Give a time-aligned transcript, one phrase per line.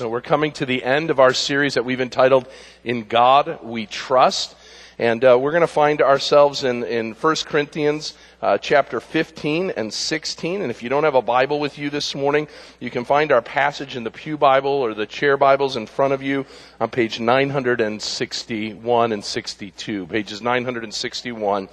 [0.00, 2.46] So we're coming to the end of our series that we've entitled
[2.84, 4.54] "In God We Trust,"
[4.96, 9.92] and uh, we're going to find ourselves in in 1 Corinthians uh, chapter 15 and
[9.92, 10.62] 16.
[10.62, 12.46] And if you don't have a Bible with you this morning,
[12.78, 16.12] you can find our passage in the Pew Bible or the Chair Bibles in front
[16.12, 16.46] of you
[16.78, 21.68] on page 961 and 62, pages 961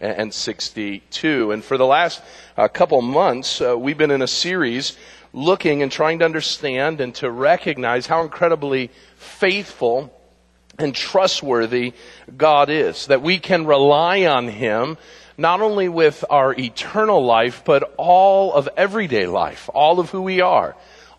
[0.00, 1.52] and 62.
[1.52, 2.22] And for the last
[2.56, 4.96] uh, couple months, uh, we've been in a series
[5.36, 10.10] looking and trying to understand and to recognize how incredibly faithful
[10.78, 11.92] and trustworthy
[12.36, 13.06] God is.
[13.06, 14.96] That we can rely on Him
[15.38, 20.40] not only with our eternal life, but all of everyday life, all of who we
[20.40, 20.74] are,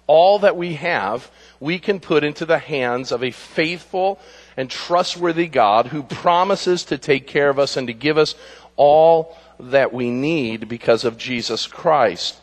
[0.07, 4.19] all that we have, we can put into the hands of a faithful
[4.55, 8.33] and trustworthy God who promises to take care of us and to give us
[8.75, 12.37] all that we need because of Jesus Christ.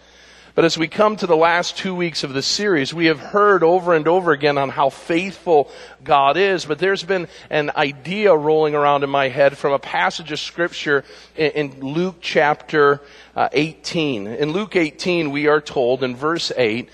[0.54, 3.64] But as we come to the last two weeks of the series, we have heard
[3.64, 5.68] over and over again on how faithful
[6.04, 6.64] God is.
[6.64, 11.02] But there's been an idea rolling around in my head from a passage of scripture
[11.34, 13.00] in, Luke chapter
[13.34, 14.28] uh, 18.
[14.28, 16.88] In Luke 18, we are told in verse 8,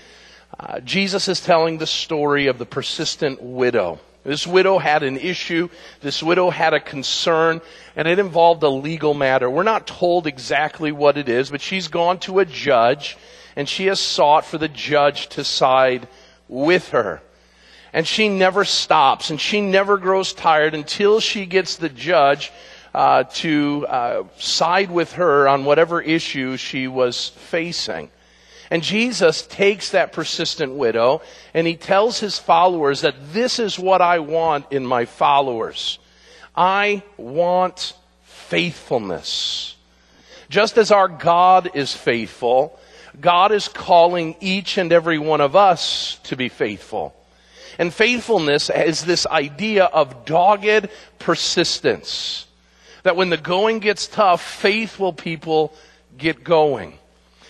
[0.59, 3.99] uh, Jesus is telling the story of the persistent widow.
[4.23, 5.69] This widow had an issue.
[6.01, 7.61] This widow had a concern,
[7.95, 9.47] and it involved a legal matter.
[9.51, 13.17] We're not told exactly what it is, but she's gone to a judge
[13.55, 16.07] and she has sought for the judge to side
[16.47, 17.21] with her.
[17.93, 22.51] And she never stops and she never grows tired until she gets the judge
[22.93, 28.09] uh, to uh, side with her on whatever issue she was facing.
[28.69, 31.21] And Jesus takes that persistent widow
[31.53, 35.99] and he tells his followers that this is what I want in my followers.
[36.55, 37.93] I want
[38.23, 39.75] faithfulness.
[40.49, 42.79] Just as our God is faithful,
[43.19, 47.13] God is calling each and every one of us to be faithful.
[47.77, 52.45] And faithfulness is this idea of dogged persistence.
[53.03, 55.73] That when the going gets tough, faithful people
[56.17, 56.97] get going.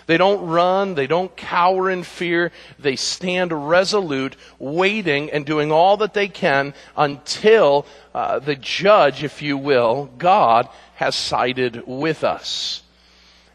[0.07, 5.97] They don't run, they don't cower in fear, they stand resolute, waiting and doing all
[5.97, 12.83] that they can until uh, the judge, if you will, God, has sided with us.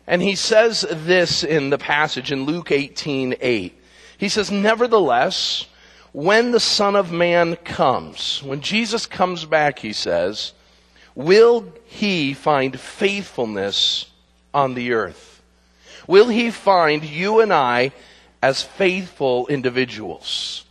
[0.07, 3.83] And he says this in the passage in Luke 18 8.
[4.19, 5.67] He says, Nevertheless,
[6.13, 10.53] when the Son of Man comes, when Jesus comes back, he says,
[11.17, 14.07] will he find faithfulness
[14.55, 15.43] on the earth?
[16.07, 17.91] Will he find you and I
[18.41, 20.66] as faithful individuals?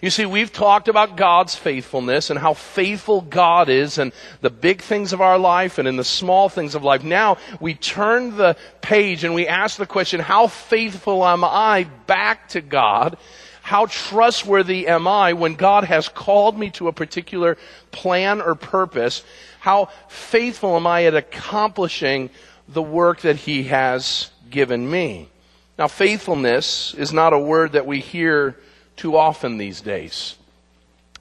[0.00, 4.80] You see, we've talked about God's faithfulness and how faithful God is and the big
[4.80, 7.02] things of our life and in the small things of life.
[7.02, 12.48] Now we turn the page and we ask the question, how faithful am I back
[12.50, 13.18] to God?
[13.60, 17.58] How trustworthy am I when God has called me to a particular
[17.90, 19.24] plan or purpose?
[19.58, 22.30] How faithful am I at accomplishing
[22.68, 25.28] the work that He has given me?
[25.76, 28.56] Now, faithfulness is not a word that we hear
[28.98, 30.34] too often these days.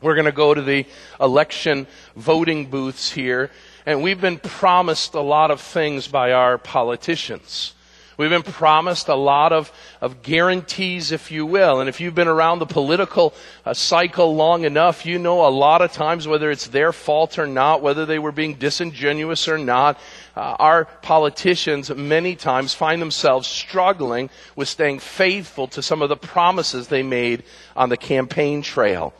[0.01, 0.85] We're going to go to the
[1.19, 3.49] election voting booths here,
[3.85, 7.73] and we've been promised a lot of things by our politicians.
[8.17, 11.79] We've been promised a lot of, of guarantees, if you will.
[11.79, 15.83] And if you've been around the political uh, cycle long enough, you know a lot
[15.83, 19.99] of times, whether it's their fault or not, whether they were being disingenuous or not,
[20.35, 26.17] uh, our politicians many times find themselves struggling with staying faithful to some of the
[26.17, 27.43] promises they made
[27.75, 29.13] on the campaign trail.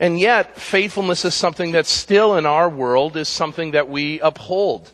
[0.00, 4.92] And yet, faithfulness is something that still in our world is something that we uphold.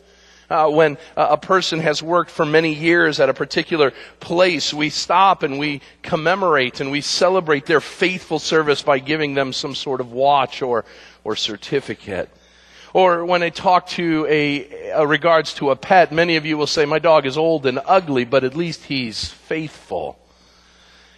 [0.55, 5.43] Uh, when a person has worked for many years at a particular place, we stop
[5.43, 10.13] and we commemorate and we celebrate their faithful service by giving them some sort of
[10.13, 10.85] watch or,
[11.25, 12.29] or certificate.
[12.93, 16.67] Or when I talk to a, a regards to a pet, many of you will
[16.67, 20.17] say, my dog is old and ugly, but at least he's faithful.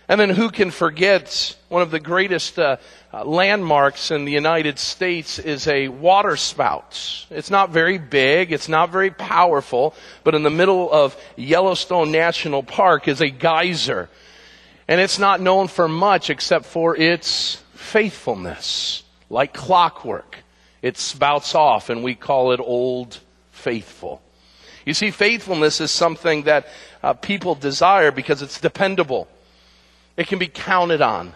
[0.10, 2.78] And then who can forget one of the greatest uh,
[3.14, 7.26] uh, landmarks in the United States is a water spout.
[7.30, 9.94] It's not very big, it's not very powerful,
[10.24, 14.08] but in the middle of Yellowstone National Park is a geyser.
[14.88, 20.38] And it's not known for much except for its faithfulness, like clockwork.
[20.82, 23.20] It spouts off and we call it old
[23.52, 24.22] faithful.
[24.86, 26.68] You see, faithfulness is something that
[27.04, 29.28] uh, people desire because it's dependable.
[30.18, 31.34] It can be counted on.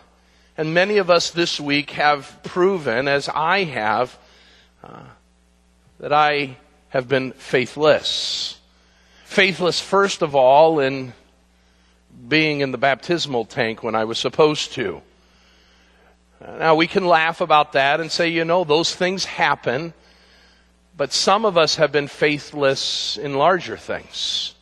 [0.57, 4.17] And many of us this week have proven, as I have,
[4.83, 5.03] uh,
[5.99, 6.57] that I
[6.89, 8.59] have been faithless.
[9.23, 11.13] Faithless, first of all, in
[12.27, 15.01] being in the baptismal tank when I was supposed to
[16.41, 19.93] Now we can laugh about that and say, you know, those things happen,
[20.97, 24.55] but some of us have been faithless in larger things.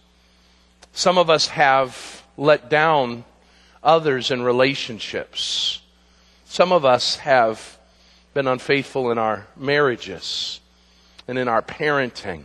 [0.91, 3.23] Some of us have let down
[3.83, 5.81] others in relationships.
[6.45, 7.77] Some of us have
[8.33, 10.59] been unfaithful in our marriages
[11.27, 12.43] and in our parenting.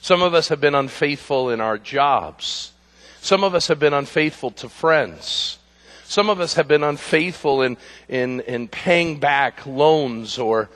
[0.00, 2.72] Some of us have been unfaithful in our jobs.
[3.20, 5.58] Some of us have been unfaithful to friends.
[6.04, 7.76] Some of us have been unfaithful in,
[8.08, 10.70] in, in paying back loans or,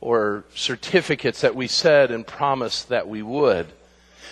[0.00, 3.66] or certificates that we said and promised that we would.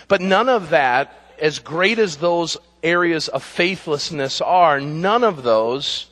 [0.06, 6.06] But none of that, as great as those areas of faithlessness are, none of those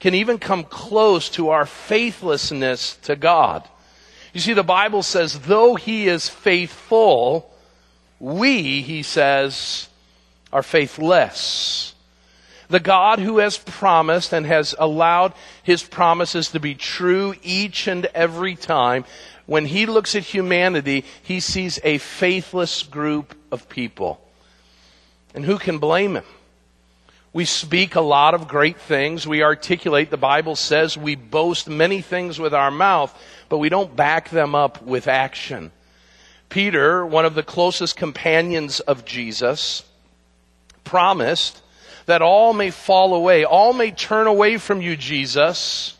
[0.00, 3.68] can even come close to our faithlessness to God.
[4.32, 7.50] You see, the Bible says, though He is faithful,
[8.20, 9.88] we, He says,
[10.52, 11.94] are faithless.
[12.68, 15.32] The God who has promised and has allowed
[15.62, 19.04] His promises to be true each and every time,
[19.46, 24.20] when He looks at humanity, He sees a faithless group of people.
[25.38, 26.24] And who can blame Him?
[27.32, 29.24] We speak a lot of great things.
[29.24, 33.16] We articulate, the Bible says we boast many things with our mouth,
[33.48, 35.70] but we don't back them up with action.
[36.48, 39.84] Peter, one of the closest companions of Jesus,
[40.82, 41.62] promised
[42.06, 45.96] that all may fall away, all may turn away from you, Jesus,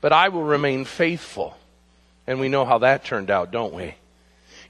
[0.00, 1.56] but I will remain faithful.
[2.26, 3.94] And we know how that turned out, don't we?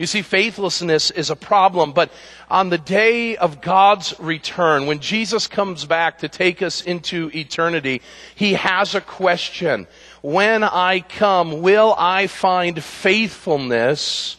[0.01, 2.11] You see, faithlessness is a problem, but
[2.51, 8.01] on the day of God's return, when Jesus comes back to take us into eternity,
[8.35, 9.87] He has a question.
[10.23, 14.39] When I come, will I find faithfulness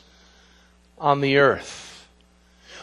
[0.97, 2.07] on the earth?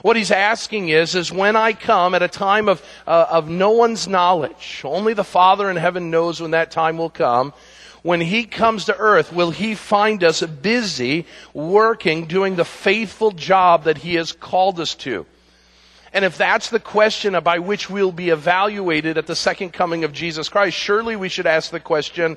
[0.02, 3.70] What he's asking is, is when I come at a time of, uh, of no
[3.70, 7.52] one's knowledge, only the Father in heaven knows when that time will come,
[8.02, 13.84] when he comes to earth, will he find us busy working, doing the faithful job
[13.84, 15.26] that he has called us to?
[16.12, 20.12] And if that's the question by which we'll be evaluated at the second coming of
[20.12, 22.36] Jesus Christ, surely we should ask the question,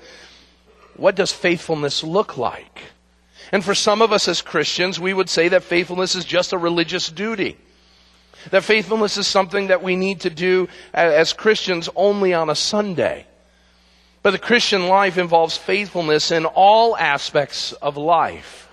[0.98, 2.81] what does faithfulness look like?
[3.52, 6.58] And for some of us as Christians, we would say that faithfulness is just a
[6.58, 7.58] religious duty.
[8.50, 13.25] That faithfulness is something that we need to do as Christians only on a Sunday.
[14.24, 18.70] But the Christian life involves faithfulness in all aspects of life.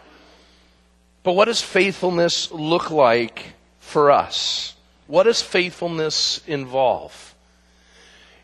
[1.23, 4.75] But what does faithfulness look like for us?
[5.06, 7.35] What does faithfulness involve?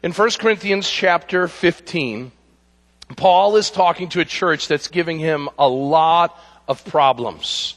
[0.03, 2.33] In 1 Corinthians chapter 15,
[3.17, 7.77] Paul is talking to a church that's giving him a lot of problems.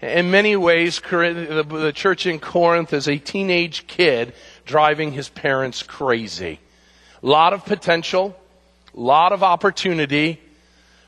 [0.00, 4.32] In many ways, the church in Corinth is a teenage kid
[4.64, 6.60] driving his parents crazy.
[7.22, 8.38] Lot of potential,
[8.94, 10.40] lot of opportunity,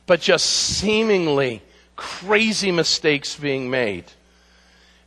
[0.07, 1.63] but just seemingly
[1.97, 4.05] crazy mistakes being made.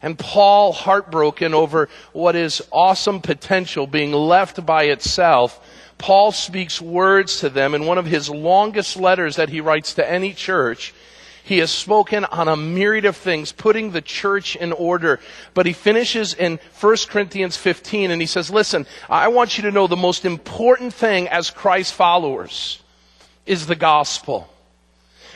[0.02, 5.60] And Paul, heartbroken over what is awesome potential being left by itself,
[5.98, 10.10] Paul speaks words to them in one of his longest letters that he writes to
[10.10, 10.94] any church.
[11.46, 15.20] He has spoken on a myriad of things, putting the church in order.
[15.54, 19.72] But he finishes in 1 Corinthians 15 and he says, listen, I want you to
[19.72, 22.82] know the most important thing as Christ followers
[23.46, 24.48] is the gospel.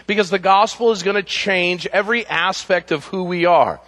[0.06, 3.82] Because the gospel is going to change every aspect of who we are.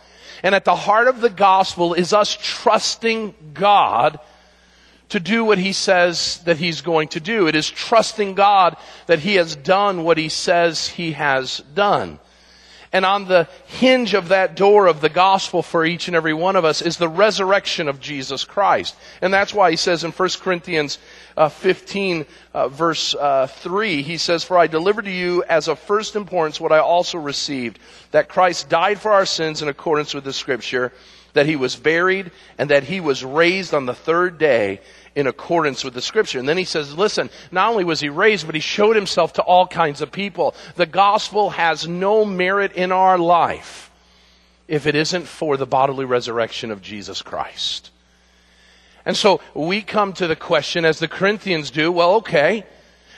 [0.43, 4.19] And at the heart of the gospel is us trusting God
[5.09, 7.47] to do what he says that he's going to do.
[7.47, 12.19] It is trusting God that he has done what he says he has done.
[12.91, 16.55] And on the hinge of that door of the gospel for each and every one
[16.55, 18.95] of us is the resurrection of Jesus Christ.
[19.21, 20.97] And that's why he says in 1 Corinthians
[21.37, 25.77] uh, 15 uh, verse uh, 3, he says, For I delivered to you as of
[25.77, 27.77] first importance what I also received,
[28.09, 30.91] that Christ died for our sins in accordance with the scripture,
[31.33, 34.81] that he was buried, and that he was raised on the third day
[35.15, 36.39] in accordance with the scripture.
[36.39, 39.41] And then he says, listen, not only was he raised, but he showed himself to
[39.41, 40.55] all kinds of people.
[40.75, 43.91] The gospel has no merit in our life
[44.67, 47.89] if it isn't for the bodily resurrection of Jesus Christ.
[49.05, 52.65] And so we come to the question, as the Corinthians do, well, okay,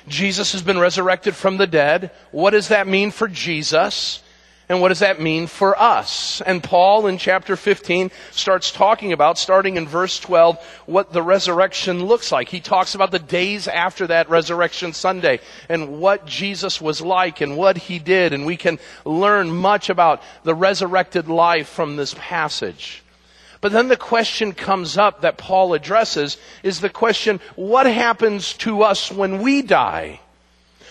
[0.08, 2.12] Jesus has been resurrected from the dead.
[2.32, 4.24] What does that mean for Jesus?
[4.72, 6.40] And what does that mean for us?
[6.40, 12.06] And Paul in chapter 15 starts talking about, starting in verse 12, what the resurrection
[12.06, 12.48] looks like.
[12.48, 17.58] He talks about the days after that resurrection Sunday and what Jesus was like and
[17.58, 18.32] what he did.
[18.32, 23.04] And we can learn much about the resurrected life from this passage.
[23.60, 28.84] But then the question comes up that Paul addresses is the question, what happens to
[28.84, 30.22] us when we die?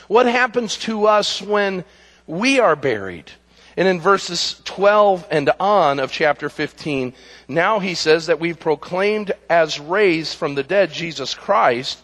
[0.07, 1.83] What happens to us when
[2.27, 3.33] we are buried?
[3.77, 7.13] And in verses 12 and on of chapter 15,
[7.49, 11.99] now he says that we've proclaimed as raised from the dead Jesus Christ.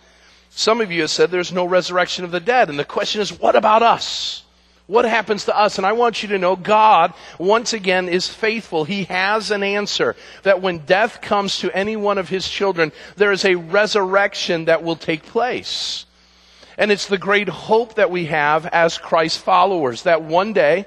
[0.51, 2.71] Some of you have said there's no resurrection of the dead.
[2.71, 4.43] And the question is, what about us?
[4.87, 5.79] What happens to us?
[5.79, 8.85] And I want you to know God, once again, is faithful.
[8.85, 10.15] He has an answer.
[10.45, 14.85] That when death comes to any one of His children, there is a resurrection that
[14.85, 16.07] will take place.
[16.79, 20.87] And it's the great hope that we have as Christ followers that one day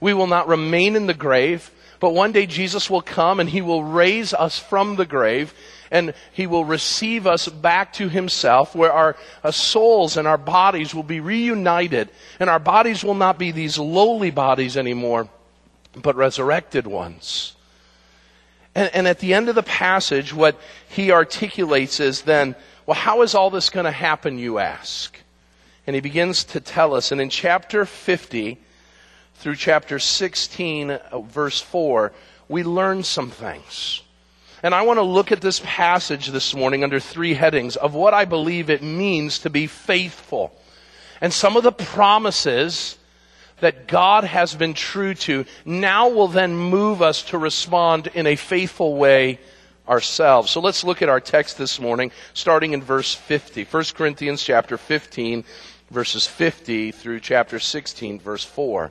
[0.00, 3.62] we will not remain in the grave, but one day Jesus will come and He
[3.62, 5.54] will raise us from the grave
[5.90, 10.94] and he will receive us back to himself where our, our, souls and our bodies
[10.94, 12.10] will be reunited
[12.40, 15.28] and our bodies will not be these lowly bodies anymore
[15.94, 17.54] but resurrected ones.
[18.74, 23.22] And, and at the end of the passage what he articulates is then well how
[23.22, 25.18] is all this going to happen you ask?
[25.86, 28.58] And he begins to tell us and in chapter 50
[29.38, 32.12] through chapter 16 uh, verse 4
[32.48, 34.02] we learn some things
[34.62, 38.14] and I want to look at this passage this morning under three headings of what
[38.14, 40.58] I believe it means to be faithful.
[41.20, 42.96] And some of the promises
[43.60, 48.36] that God has been true to now will then move us to respond in a
[48.36, 49.38] faithful way
[49.88, 50.50] ourselves.
[50.50, 53.64] So let's look at our text this morning, starting in verse 50.
[53.64, 55.44] 1 Corinthians chapter 15,
[55.90, 58.90] verses 50 through chapter 16, verse 4.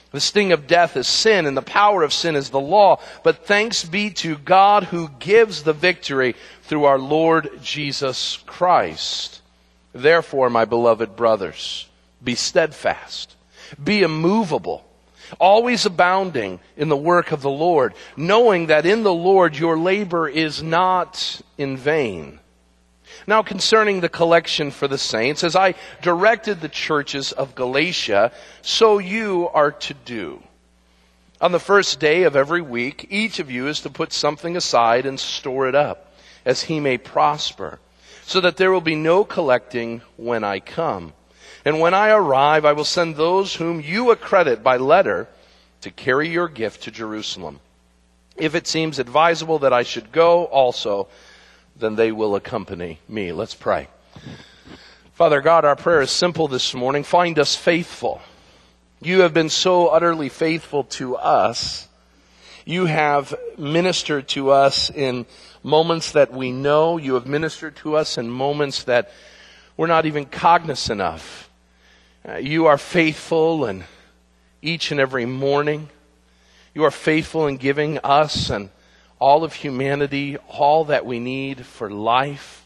[0.11, 2.99] The sting of death is sin and the power of sin is the law.
[3.23, 9.41] But thanks be to God who gives the victory through our Lord Jesus Christ.
[9.93, 11.87] Therefore, my beloved brothers,
[12.23, 13.35] be steadfast,
[13.81, 14.85] be immovable,
[15.39, 20.27] always abounding in the work of the Lord, knowing that in the Lord your labor
[20.27, 22.40] is not in vain.
[23.31, 28.97] Now concerning the collection for the saints, as I directed the churches of Galatia, so
[28.97, 30.43] you are to do.
[31.39, 35.05] On the first day of every week, each of you is to put something aside
[35.05, 37.79] and store it up, as he may prosper,
[38.25, 41.13] so that there will be no collecting when I come.
[41.63, 45.29] And when I arrive, I will send those whom you accredit by letter
[45.79, 47.61] to carry your gift to Jerusalem.
[48.35, 51.07] If it seems advisable that I should go also,
[51.81, 53.31] then they will accompany me.
[53.31, 53.87] Let's pray.
[55.13, 57.03] Father God, our prayer is simple this morning.
[57.03, 58.21] Find us faithful.
[59.01, 61.87] You have been so utterly faithful to us.
[62.65, 65.25] You have ministered to us in
[65.63, 66.97] moments that we know.
[66.97, 69.11] You have ministered to us in moments that
[69.75, 71.49] we're not even cognizant of.
[72.27, 73.83] Uh, you are faithful and
[74.61, 75.89] each and every morning.
[76.75, 78.69] You are faithful in giving us and
[79.21, 82.65] all of humanity all that we need for life.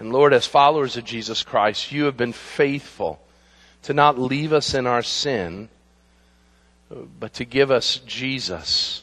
[0.00, 3.20] And Lord, as followers of Jesus Christ, you have been faithful
[3.82, 5.68] to not leave us in our sin,
[6.90, 9.02] but to give us Jesus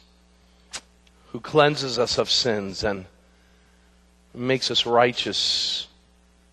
[1.32, 3.06] who cleanses us of sins and
[4.34, 5.88] makes us righteous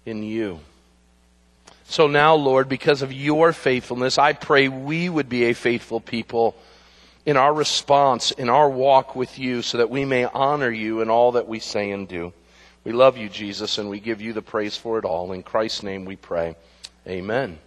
[0.06, 0.60] in you.
[1.86, 6.54] So now, Lord, because of your faithfulness, I pray we would be a faithful people
[7.28, 11.10] in our response, in our walk with you, so that we may honor you in
[11.10, 12.32] all that we say and do.
[12.84, 15.30] We love you, Jesus, and we give you the praise for it all.
[15.32, 16.56] In Christ's name we pray.
[17.06, 17.58] Amen.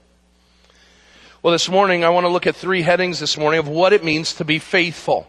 [1.44, 4.03] Well, this morning I want to look at three headings this morning of what it
[4.03, 5.27] means to be faithful.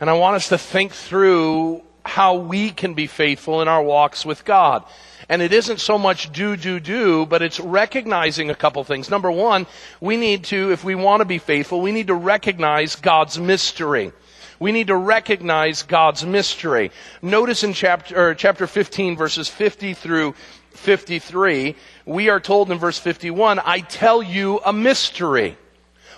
[0.00, 4.24] And I want us to think through how we can be faithful in our walks
[4.24, 4.84] with God.
[5.28, 9.10] And it isn't so much do, do, do, but it's recognizing a couple things.
[9.10, 9.66] Number one,
[10.00, 14.12] we need to, if we want to be faithful, we need to recognize God's mystery.
[14.58, 16.92] We need to recognize God's mystery.
[17.22, 20.34] Notice in chapter, chapter 15 verses 50 through
[20.70, 25.56] 53, we are told in verse 51, I tell you a mystery.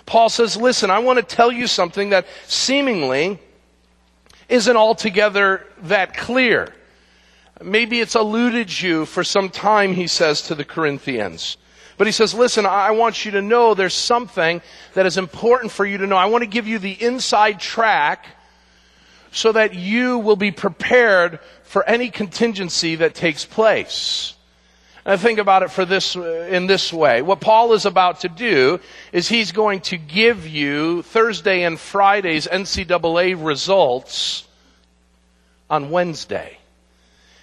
[0.05, 3.39] Paul says, listen, I want to tell you something that seemingly
[4.49, 6.73] isn't altogether that clear.
[7.61, 11.57] Maybe it's eluded you for some time, he says to the Corinthians.
[11.97, 14.61] But he says, listen, I want you to know there's something
[14.93, 16.15] that is important for you to know.
[16.15, 18.25] I want to give you the inside track
[19.31, 24.33] so that you will be prepared for any contingency that takes place.
[25.05, 27.21] And think about it for this, uh, in this way.
[27.21, 28.79] What Paul is about to do
[29.11, 34.47] is he's going to give you Thursday and Friday's NCAA results
[35.69, 36.57] on Wednesday.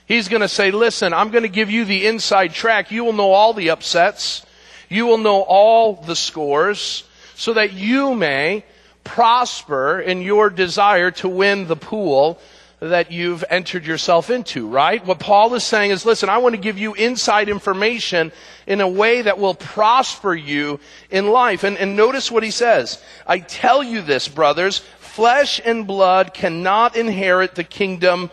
[0.07, 2.91] He's going to say, listen, I'm going to give you the inside track.
[2.93, 4.47] You will know all the upsets.
[4.89, 8.65] You will know all the scores so that you may
[9.03, 12.39] prosper in your desire to win the pool
[12.80, 15.04] that you've entered yourself into, right?
[15.04, 18.33] What Paul is saying is, listen, I want to give you inside information
[18.66, 20.78] in a way that will prosper you
[21.11, 21.64] in life.
[21.64, 23.02] And, and notice what he says.
[23.26, 28.30] I tell you this, brothers, flesh and blood cannot inherit the kingdom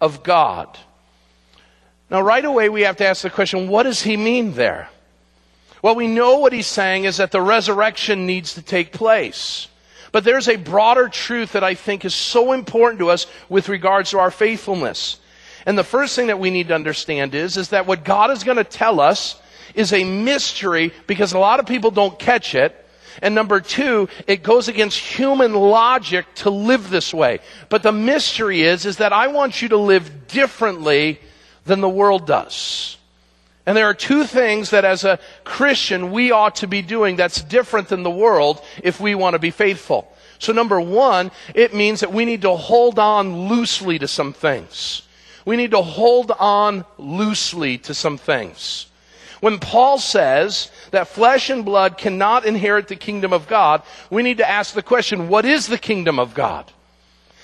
[0.00, 0.76] of God.
[2.10, 4.88] Now, right away, we have to ask the question, what does he mean there?
[5.82, 9.68] Well, we know what he's saying is that the resurrection needs to take place.
[10.16, 14.12] But there's a broader truth that I think is so important to us with regards
[14.12, 15.18] to our faithfulness.
[15.66, 18.42] And the first thing that we need to understand is, is that what God is
[18.42, 19.38] going to tell us
[19.74, 22.74] is a mystery because a lot of people don't catch it.
[23.20, 27.40] And number two, it goes against human logic to live this way.
[27.68, 31.20] But the mystery is, is that I want you to live differently
[31.66, 32.95] than the world does.
[33.66, 37.42] And there are two things that as a Christian we ought to be doing that's
[37.42, 40.10] different than the world if we want to be faithful.
[40.38, 45.02] So number one, it means that we need to hold on loosely to some things.
[45.44, 48.86] We need to hold on loosely to some things.
[49.40, 54.38] When Paul says that flesh and blood cannot inherit the kingdom of God, we need
[54.38, 56.72] to ask the question, what is the kingdom of God?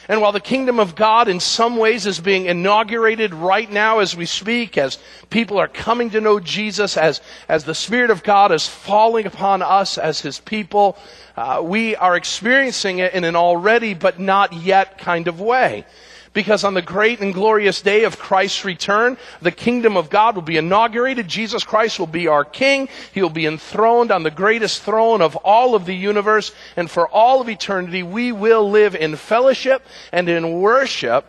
[0.09, 4.17] And while the kingdom of God in some ways is being inaugurated right now as
[4.17, 4.99] we speak, as
[5.31, 9.63] people are coming to know Jesus, as, as the Spirit of God is falling upon
[9.63, 10.99] us as His people,
[11.37, 15.87] uh, we are experiencing it in an already but not yet kind of way.
[16.33, 20.43] Because on the great and glorious day of Christ's return, the kingdom of God will
[20.43, 21.29] be inaugurated.
[21.29, 22.89] Jesus Christ will be our king.
[23.13, 26.53] He will be enthroned on the greatest throne of all of the universe.
[26.75, 31.27] And for all of eternity, we will live in fellowship and in worship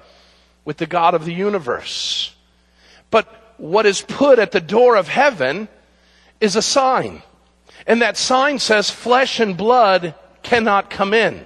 [0.63, 2.34] with the God of the universe.
[3.12, 5.68] But what is put at the door of heaven
[6.39, 7.24] is a sign.
[7.86, 11.46] And that sign says flesh and blood cannot come in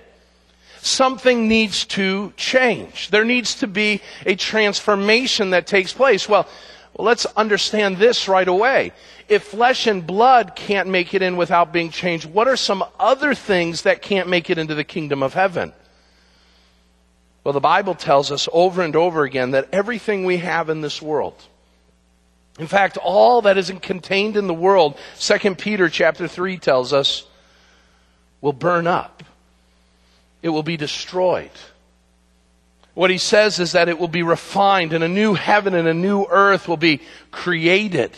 [0.82, 3.10] something needs to change.
[3.10, 6.28] There needs to be a transformation that takes place.
[6.28, 6.48] Well,
[6.98, 8.92] let's understand this right away.
[9.30, 13.34] If flesh and blood can't make it in without being changed, what are some other
[13.34, 15.74] things that can't make it into the kingdom of heaven?
[17.44, 21.02] Well, the Bible tells us over and over again that everything we have in this
[21.02, 21.42] world,
[22.60, 27.26] in fact, all that isn't contained in the world, 2 Peter chapter 3 tells us,
[28.42, 29.24] will burn up
[30.42, 31.52] it will be destroyed.
[32.94, 35.94] What he says is that it will be refined and a new heaven and a
[35.94, 38.12] new earth will be created.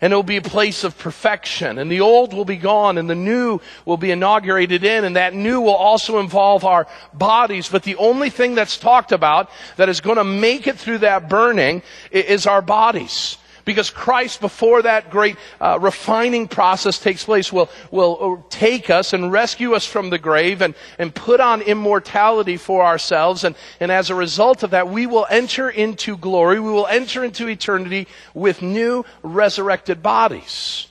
[0.00, 1.78] And it will be a place of perfection.
[1.78, 5.04] And the old will be gone and the new will be inaugurated in.
[5.04, 7.68] And that new will also involve our bodies.
[7.68, 11.28] But the only thing that's talked about that is going to make it through that
[11.28, 13.38] burning is our bodies.
[13.66, 19.12] Because Christ, before that great uh, refining process takes place, will, will uh, take us
[19.12, 23.42] and rescue us from the grave and, and put on immortality for ourselves.
[23.42, 26.60] And, and as a result of that, we will enter into glory.
[26.60, 30.86] We will enter into eternity with new resurrected bodies.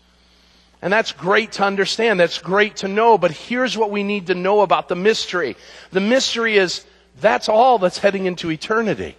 [0.81, 2.19] And that's great to understand.
[2.19, 3.17] That's great to know.
[3.17, 5.55] But here's what we need to know about the mystery.
[5.91, 6.85] The mystery is
[7.21, 9.15] that's all that's heading into eternity.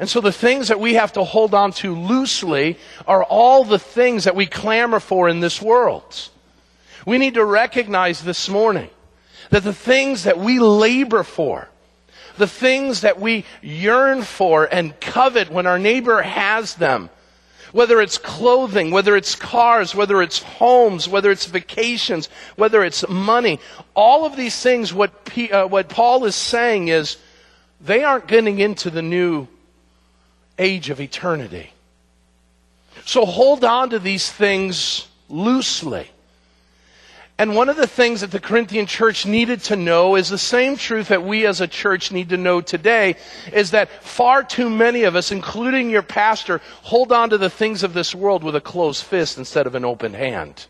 [0.00, 3.78] And so the things that we have to hold on to loosely are all the
[3.78, 6.30] things that we clamor for in this world.
[7.06, 8.88] We need to recognize this morning
[9.50, 11.68] that the things that we labor for,
[12.38, 17.10] the things that we yearn for and covet when our neighbor has them,
[17.72, 23.60] whether it's clothing, whether it's cars, whether it's homes, whether it's vacations, whether it's money,
[23.94, 27.18] all of these things, what, P, uh, what Paul is saying is,
[27.82, 29.46] they aren't getting into the new
[30.60, 31.72] age of eternity.
[33.04, 36.10] So hold on to these things loosely.
[37.38, 40.76] And one of the things that the Corinthian church needed to know is the same
[40.76, 43.16] truth that we as a church need to know today
[43.50, 47.82] is that far too many of us, including your pastor, hold on to the things
[47.82, 50.66] of this world with a closed fist instead of an open hand.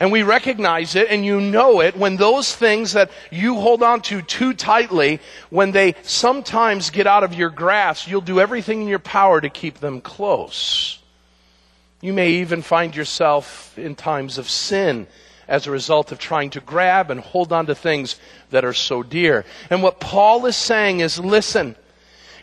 [0.00, 4.00] And we recognize it and you know it when those things that you hold on
[4.02, 8.88] to too tightly, when they sometimes get out of your grasp, you'll do everything in
[8.88, 10.98] your power to keep them close.
[12.00, 15.06] You may even find yourself in times of sin
[15.46, 18.16] as a result of trying to grab and hold on to things
[18.50, 19.44] that are so dear.
[19.70, 21.76] And what Paul is saying is listen,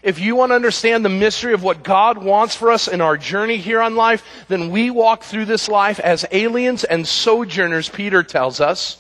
[0.04, 3.18] if you want to understand the mystery of what God wants for us in our
[3.18, 8.24] journey here on life, then we walk through this life as aliens and sojourners, Peter
[8.24, 9.00] tells us.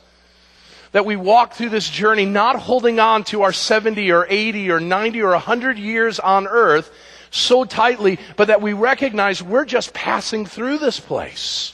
[0.91, 4.79] That we walk through this journey not holding on to our 70 or 80 or
[4.79, 6.91] 90 or 100 years on earth
[7.31, 11.73] so tightly, but that we recognize we're just passing through this place.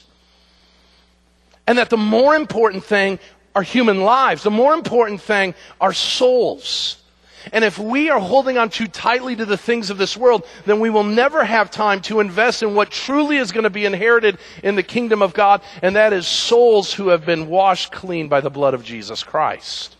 [1.66, 3.18] And that the more important thing
[3.54, 4.44] are human lives.
[4.44, 6.96] The more important thing are souls.
[7.52, 10.80] And if we are holding on too tightly to the things of this world, then
[10.80, 14.38] we will never have time to invest in what truly is going to be inherited
[14.62, 18.40] in the kingdom of God, and that is souls who have been washed clean by
[18.40, 19.97] the blood of Jesus Christ.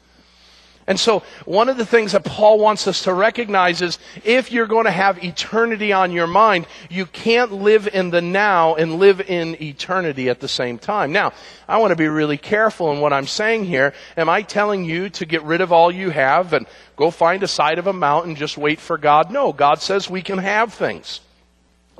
[0.88, 4.66] And so, one of the things that Paul wants us to recognize is if you're
[4.66, 9.20] going to have eternity on your mind, you can't live in the now and live
[9.20, 11.12] in eternity at the same time.
[11.12, 11.34] Now,
[11.68, 13.92] I want to be really careful in what I'm saying here.
[14.16, 17.48] Am I telling you to get rid of all you have and go find a
[17.48, 19.30] side of a mountain just wait for God?
[19.30, 21.20] No, God says we can have things.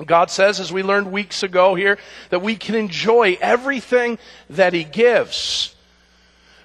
[0.03, 1.99] God says, as we learned weeks ago here,
[2.31, 4.17] that we can enjoy everything
[4.49, 5.75] that He gives.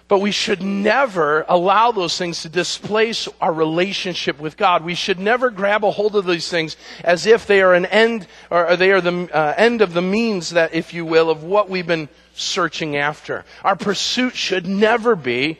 [0.06, 4.84] But we should never allow those things to displace our relationship with God.
[4.84, 8.26] We should never grab a hold of these things as if they are an end,
[8.50, 11.70] or they are the uh, end of the means that, if you will, of what
[11.70, 13.46] we've been searching after.
[13.62, 15.58] Our pursuit should never be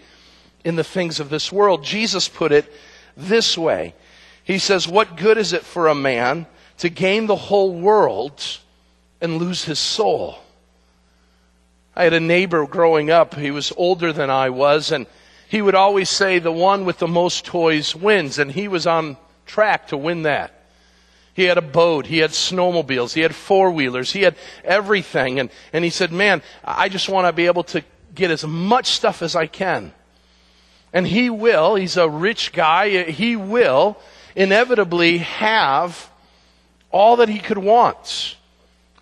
[0.62, 1.83] in the things of this world.
[1.83, 2.70] Jesus put it
[3.16, 3.94] this way.
[4.44, 6.46] He says, what good is it for a man
[6.78, 8.42] to gain the whole world
[9.22, 10.38] and lose his soul?
[11.96, 13.35] I had a neighbor growing up.
[13.35, 15.07] He was older than I was, and
[15.48, 19.16] he would always say, the one with the most toys wins, and he was on
[19.46, 20.52] track to win that.
[21.35, 25.50] He had a boat, he had snowmobiles, he had four wheelers, he had everything, and,
[25.72, 27.83] and he said, man, I just want to be able to
[28.14, 29.92] get as much stuff as I can.
[30.92, 33.96] And he will, he's a rich guy, he will
[34.37, 36.09] inevitably have
[36.92, 38.37] all that he could want.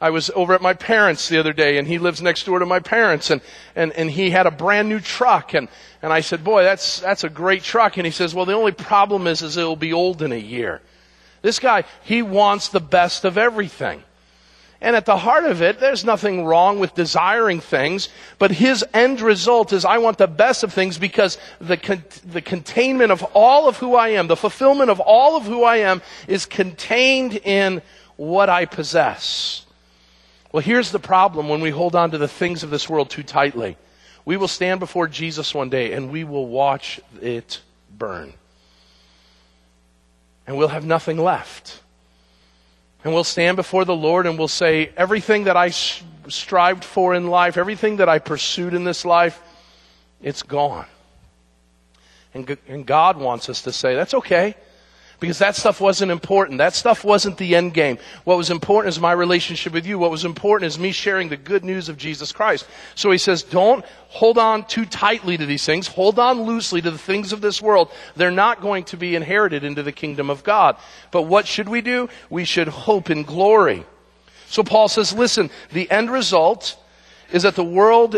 [0.03, 2.67] I was over at my parents the other day and he lives next door to
[2.67, 3.41] my parents and,
[3.77, 5.69] and, and he had a brand new truck and,
[6.03, 7.99] and I said, boy, that's, that's a great truck.
[7.99, 10.81] And he says, well, the only problem is, is it'll be old in a year.
[11.41, 14.03] This guy, he wants the best of everything.
[14.81, 18.09] And at the heart of it, there's nothing wrong with desiring things,
[18.41, 22.43] but his end result is I want the best of things because the, con- the
[22.43, 26.03] containment of all of who I am, the fulfillment of all of who I am
[26.27, 27.83] is contained in
[28.17, 29.65] what I possess.
[30.53, 33.23] Well, here's the problem when we hold on to the things of this world too
[33.23, 33.79] tightly.
[34.25, 37.61] We will stand before Jesus one day and we will watch it
[37.91, 38.35] burn.
[40.47, 41.81] And we'll have nothing left.
[43.03, 47.29] And we'll stand before the Lord and we'll say, everything that I strived for in
[47.29, 49.43] life, everything that I pursued in this life,
[50.21, 50.87] it's gone.
[52.35, 54.55] And God wants us to say, that's okay.
[55.23, 56.59] Because that stuff wasn't important.
[56.59, 57.99] That stuff wasn't the end game.
[58.25, 59.97] What was important is my relationship with you.
[59.97, 62.67] What was important is me sharing the good news of Jesus Christ.
[62.97, 65.87] So he says, don't hold on too tightly to these things.
[65.87, 67.93] Hold on loosely to the things of this world.
[68.17, 70.77] They're not going to be inherited into the kingdom of God.
[71.13, 72.09] But what should we do?
[72.29, 73.87] We should hope in glory.
[74.49, 76.77] So Paul says, listen, the end result
[77.31, 78.17] is that the world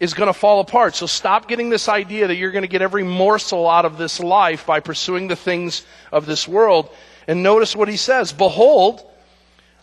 [0.00, 0.94] is going to fall apart.
[0.94, 4.20] So stop getting this idea that you're going to get every morsel out of this
[4.20, 6.88] life by pursuing the things of this world.
[7.26, 8.32] And notice what he says.
[8.32, 9.02] Behold,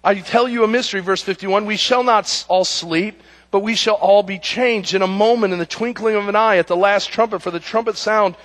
[0.03, 1.65] I tell you a mystery, verse 51.
[1.65, 5.59] We shall not all sleep, but we shall all be changed in a moment, in
[5.59, 8.35] the twinkling of an eye, at the last trumpet, for the trumpet sound,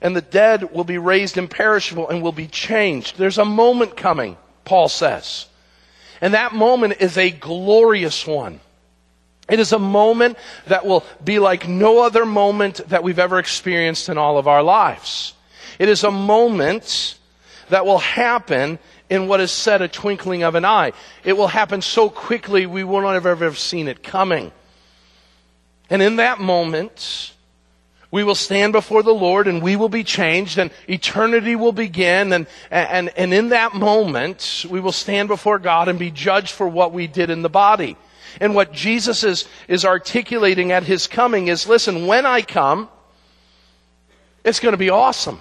[0.00, 3.18] and the dead will be raised imperishable and will be changed.
[3.18, 5.46] There's a moment coming, Paul says.
[6.20, 8.60] And that moment is a glorious one.
[9.48, 14.08] It is a moment that will be like no other moment that we've ever experienced
[14.08, 15.34] in all of our lives.
[15.78, 17.16] It is a moment
[17.70, 20.92] that will happen in what is said a twinkling of an eye.
[21.24, 24.52] It will happen so quickly we will not have ever seen it coming.
[25.88, 27.32] And in that moment,
[28.10, 32.32] we will stand before the Lord and we will be changed and eternity will begin
[32.32, 36.68] and, and, and in that moment, we will stand before God and be judged for
[36.68, 37.96] what we did in the body.
[38.40, 42.88] And what Jesus is, is articulating at his coming is listen, when I come,
[44.44, 45.38] it's going to be awesome.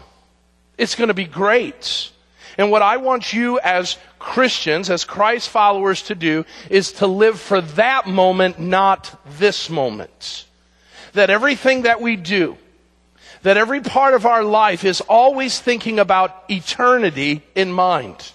[0.77, 2.11] It's going to be great.
[2.57, 7.39] And what I want you as Christians, as Christ followers to do is to live
[7.39, 10.45] for that moment, not this moment.
[11.13, 12.57] That everything that we do,
[13.43, 18.31] that every part of our life is always thinking about eternity in mind.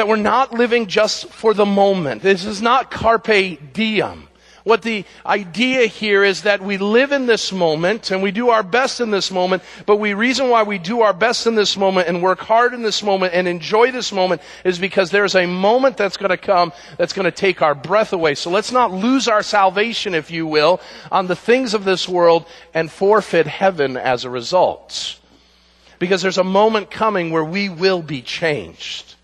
[0.00, 2.22] That we're not living just for the moment.
[2.22, 4.28] This is not carpe diem.
[4.64, 8.62] What the idea here is that we live in this moment and we do our
[8.62, 12.08] best in this moment, but the reason why we do our best in this moment
[12.08, 15.98] and work hard in this moment and enjoy this moment is because there's a moment
[15.98, 18.34] that's going to come that's going to take our breath away.
[18.34, 20.80] So let's not lose our salvation, if you will,
[21.12, 25.20] on the things of this world and forfeit heaven as a result.
[25.98, 29.16] Because there's a moment coming where we will be changed.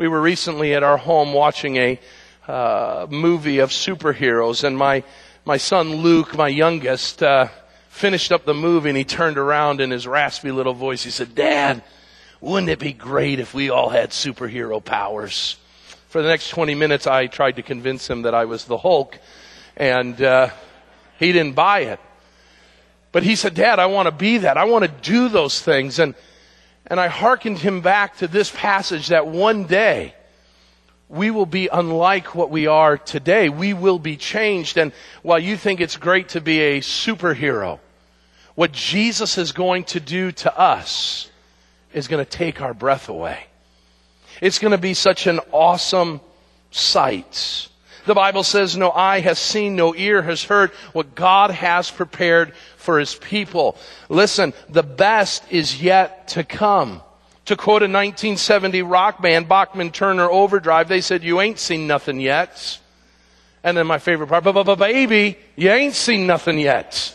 [0.00, 2.00] We were recently at our home watching a
[2.48, 5.04] uh, movie of superheroes, and my
[5.44, 7.48] my son Luke, my youngest, uh,
[7.90, 11.02] finished up the movie, and he turned around in his raspy little voice.
[11.02, 11.82] He said, "Dad,
[12.40, 15.58] wouldn't it be great if we all had superhero powers?"
[16.08, 19.18] For the next 20 minutes, I tried to convince him that I was the Hulk,
[19.76, 20.48] and uh,
[21.18, 22.00] he didn't buy it.
[23.12, 24.56] But he said, Dad, I want to be that.
[24.56, 25.98] I want to do those things.
[25.98, 26.14] And,
[26.86, 30.14] and I hearkened him back to this passage that one day
[31.08, 33.48] we will be unlike what we are today.
[33.48, 34.78] We will be changed.
[34.78, 37.80] And while you think it's great to be a superhero,
[38.54, 41.28] what Jesus is going to do to us
[41.92, 43.46] is going to take our breath away.
[44.40, 46.20] It's going to be such an awesome
[46.70, 47.68] sight.
[48.06, 52.54] The Bible says, no eye has seen, no ear has heard what God has prepared
[52.76, 53.76] for his people.
[54.08, 57.02] Listen, the best is yet to come.
[57.46, 62.20] To quote a 1970 rock band, Bachman Turner Overdrive, they said, You ain't seen nothing
[62.20, 62.78] yet.
[63.62, 64.44] And then my favorite part,
[64.78, 67.14] baby, you ain't seen nothing yet.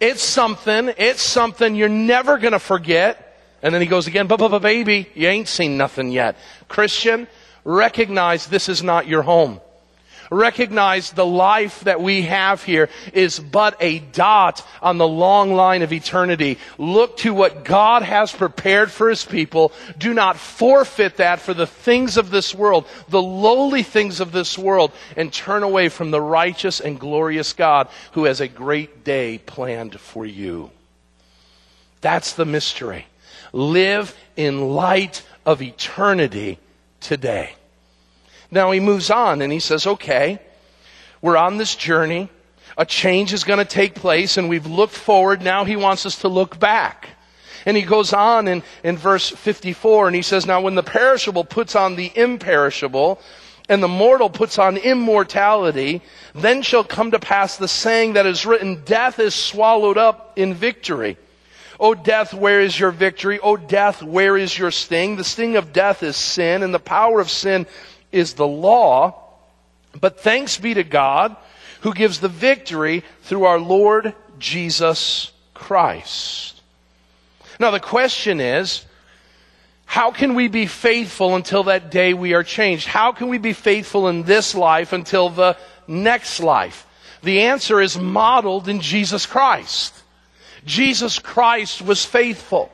[0.00, 3.22] It's something, it's something you're never gonna forget.
[3.62, 6.36] And then he goes again, baby, you ain't seen nothing yet.
[6.68, 7.26] Christian,
[7.64, 9.60] recognize this is not your home.
[10.30, 15.82] Recognize the life that we have here is but a dot on the long line
[15.82, 16.58] of eternity.
[16.78, 19.72] Look to what God has prepared for His people.
[19.98, 24.58] Do not forfeit that for the things of this world, the lowly things of this
[24.58, 29.38] world, and turn away from the righteous and glorious God who has a great day
[29.38, 30.70] planned for you.
[32.00, 33.06] That's the mystery.
[33.52, 36.58] Live in light of eternity
[37.00, 37.54] today.
[38.50, 40.38] Now he moves on and he says, okay,
[41.20, 42.28] we're on this journey.
[42.78, 45.42] A change is going to take place and we've looked forward.
[45.42, 47.08] Now he wants us to look back.
[47.64, 51.44] And he goes on in, in verse 54 and he says, now when the perishable
[51.44, 53.20] puts on the imperishable
[53.68, 56.00] and the mortal puts on immortality,
[56.34, 60.54] then shall come to pass the saying that is written, death is swallowed up in
[60.54, 61.16] victory.
[61.78, 63.38] O death, where is your victory?
[63.40, 65.16] O death, where is your sting?
[65.16, 67.66] The sting of death is sin, and the power of sin
[68.12, 69.22] is the law,
[70.00, 71.36] but thanks be to God
[71.80, 76.60] who gives the victory through our Lord Jesus Christ.
[77.58, 78.84] Now the question is,
[79.84, 82.86] how can we be faithful until that day we are changed?
[82.86, 86.86] How can we be faithful in this life until the next life?
[87.22, 89.94] The answer is modeled in Jesus Christ.
[90.64, 92.70] Jesus Christ was faithful.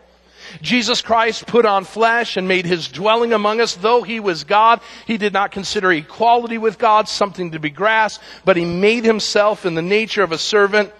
[0.60, 3.74] Jesus Christ put on flesh and made his dwelling among us.
[3.74, 8.22] Though he was God, he did not consider equality with God something to be grasped,
[8.44, 10.92] but he made himself in the nature of a servant.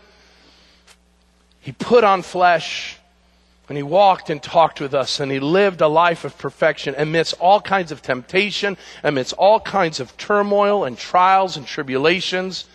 [1.61, 2.97] He put on flesh
[3.69, 7.35] and he walked and talked with us and he lived a life of perfection amidst
[7.41, 12.67] all kinds of temptation, amidst all kinds of turmoil and trials and tribulations.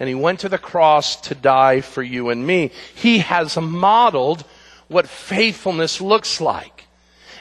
[0.00, 2.72] And he went to the cross to die for you and me.
[2.94, 4.44] He has modeled
[4.92, 6.86] what faithfulness looks like.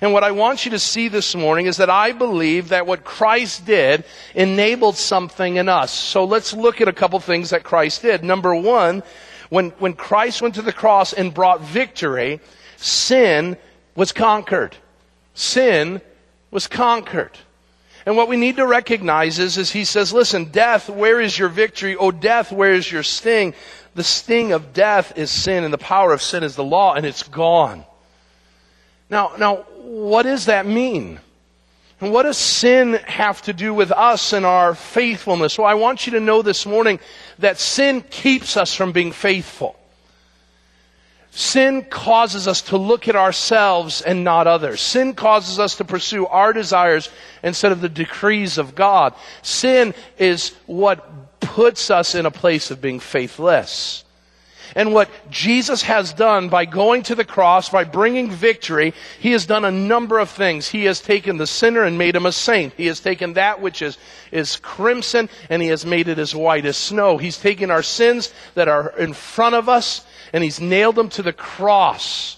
[0.01, 3.03] And what I want you to see this morning is that I believe that what
[3.03, 5.91] Christ did enabled something in us.
[5.91, 8.23] So let's look at a couple things that Christ did.
[8.23, 9.03] Number one,
[9.49, 12.39] when, when Christ went to the cross and brought victory,
[12.77, 13.57] sin
[13.95, 14.75] was conquered.
[15.35, 16.01] Sin
[16.49, 17.37] was conquered.
[18.05, 21.49] And what we need to recognize is, is he says, listen, death, where is your
[21.49, 21.95] victory?
[21.95, 23.53] Oh, death, where is your sting?
[23.95, 27.05] The sting of death is sin and the power of sin is the law and
[27.05, 27.83] it's gone.
[29.09, 31.19] Now, now, what does that mean?
[31.99, 35.57] And what does sin have to do with us and our faithfulness?
[35.57, 36.99] Well, I want you to know this morning
[37.39, 39.75] that sin keeps us from being faithful.
[41.29, 44.81] Sin causes us to look at ourselves and not others.
[44.81, 47.09] Sin causes us to pursue our desires
[47.43, 49.13] instead of the decrees of God.
[49.41, 51.07] Sin is what
[51.51, 54.05] puts us in a place of being faithless.
[54.73, 59.45] And what Jesus has done by going to the cross, by bringing victory, he has
[59.45, 60.69] done a number of things.
[60.69, 62.73] He has taken the sinner and made him a saint.
[62.77, 63.97] He has taken that which is,
[64.31, 67.17] is crimson and he has made it as white as snow.
[67.17, 71.21] He's taken our sins that are in front of us and he's nailed them to
[71.21, 72.37] the cross.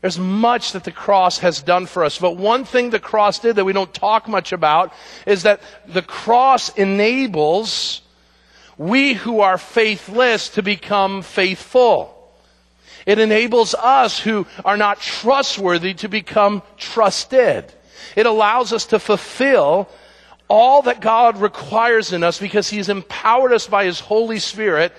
[0.00, 2.18] There's much that the cross has done for us.
[2.18, 4.92] But one thing the cross did that we don't talk much about
[5.26, 8.02] is that the cross enables
[8.76, 12.14] we who are faithless to become faithful.
[13.06, 17.72] It enables us who are not trustworthy to become trusted.
[18.14, 19.88] It allows us to fulfill
[20.46, 24.92] all that God requires in us because He's empowered us by His Holy Spirit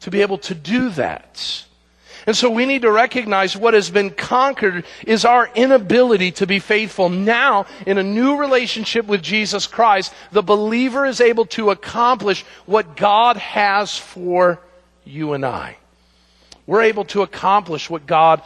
[0.00, 1.65] to be able to do that.
[2.26, 6.58] And so we need to recognize what has been conquered is our inability to be
[6.58, 7.08] faithful.
[7.08, 12.96] Now, in a new relationship with Jesus Christ, the believer is able to accomplish what
[12.96, 14.60] God has for
[15.04, 15.76] you and I.
[16.66, 18.42] We're able to accomplish what God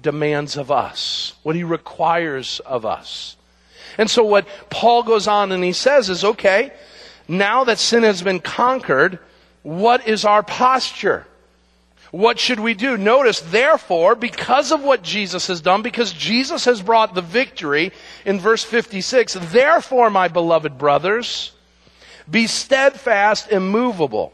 [0.00, 3.36] demands of us, what He requires of us.
[3.98, 6.72] And so what Paul goes on and he says is, okay,
[7.28, 9.18] now that sin has been conquered,
[9.62, 11.26] what is our posture?
[12.14, 12.96] What should we do?
[12.96, 17.90] Notice, therefore, because of what Jesus has done, because Jesus has brought the victory
[18.24, 21.50] in verse 56, therefore, my beloved brothers,
[22.30, 24.32] be steadfast, immovable,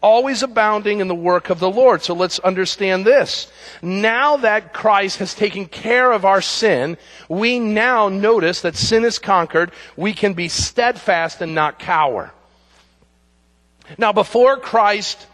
[0.00, 2.04] always abounding in the work of the Lord.
[2.04, 3.50] So let's understand this.
[3.82, 6.96] Now that Christ has taken care of our sin,
[7.28, 9.72] we now notice that sin is conquered.
[9.96, 12.32] We can be steadfast and not cower.
[13.98, 15.26] Now, before Christ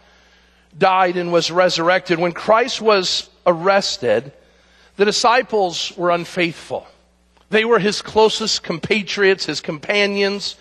[0.77, 4.33] died and was resurrected, when Christ was arrested,
[4.97, 6.87] the disciples were unfaithful.
[7.51, 10.57] They were his closest compatriots, his companions.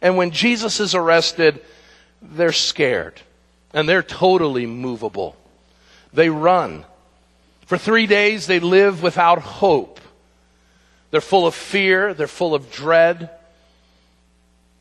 [0.00, 1.60] And when Jesus is arrested,
[2.22, 3.20] they're scared.
[3.72, 5.36] And they're totally movable.
[6.12, 6.84] They run.
[7.66, 10.00] For three days, they live without hope.
[11.10, 12.14] They're full of fear.
[12.14, 13.30] They're full of dread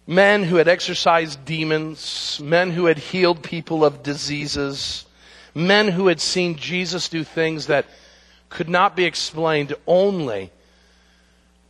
[0.08, 5.06] men who had exorcised demons, men who had healed people of diseases,
[5.54, 7.86] men who had seen Jesus do things that
[8.50, 10.52] could not be explained only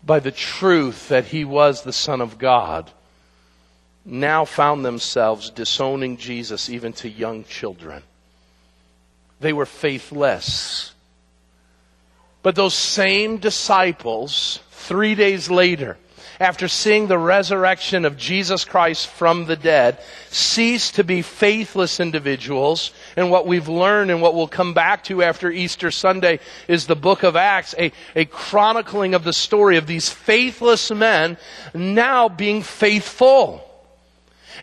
[0.04, 2.92] by the truth that he was the Son of God,
[4.04, 8.04] now found themselves disowning Jesus even to young children.
[9.40, 10.94] They were faithless.
[12.44, 15.98] But those same disciples, three days later,
[16.40, 22.92] after seeing the resurrection of Jesus Christ from the dead, cease to be faithless individuals.
[23.16, 26.96] And what we've learned and what we'll come back to after Easter Sunday is the
[26.96, 31.38] book of Acts, a, a chronicling of the story of these faithless men
[31.74, 33.62] now being faithful.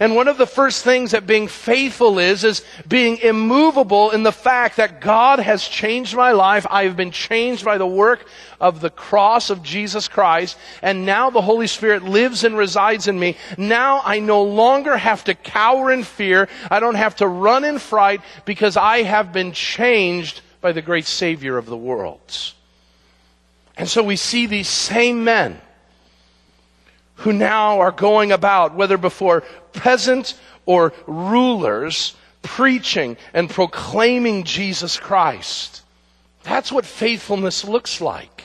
[0.03, 4.33] And one of the first things that being faithful is, is being immovable in the
[4.33, 6.67] fact that God has changed my life.
[6.69, 8.27] I have been changed by the work
[8.61, 10.59] of the cross of Jesus Christ.
[10.83, 13.37] And now the Holy Spirit lives and resides in me.
[13.57, 16.49] Now I no longer have to cower in fear.
[16.69, 21.07] I don't have to run in fright because I have been changed by the great
[21.07, 22.53] Savior of the world.
[23.77, 25.61] And so we see these same men
[27.23, 30.35] who now are going about, whether before peasant
[30.67, 35.83] or rulers, preaching and proclaiming Jesus Christ.
[36.43, 38.45] That's what faithfulness looks like.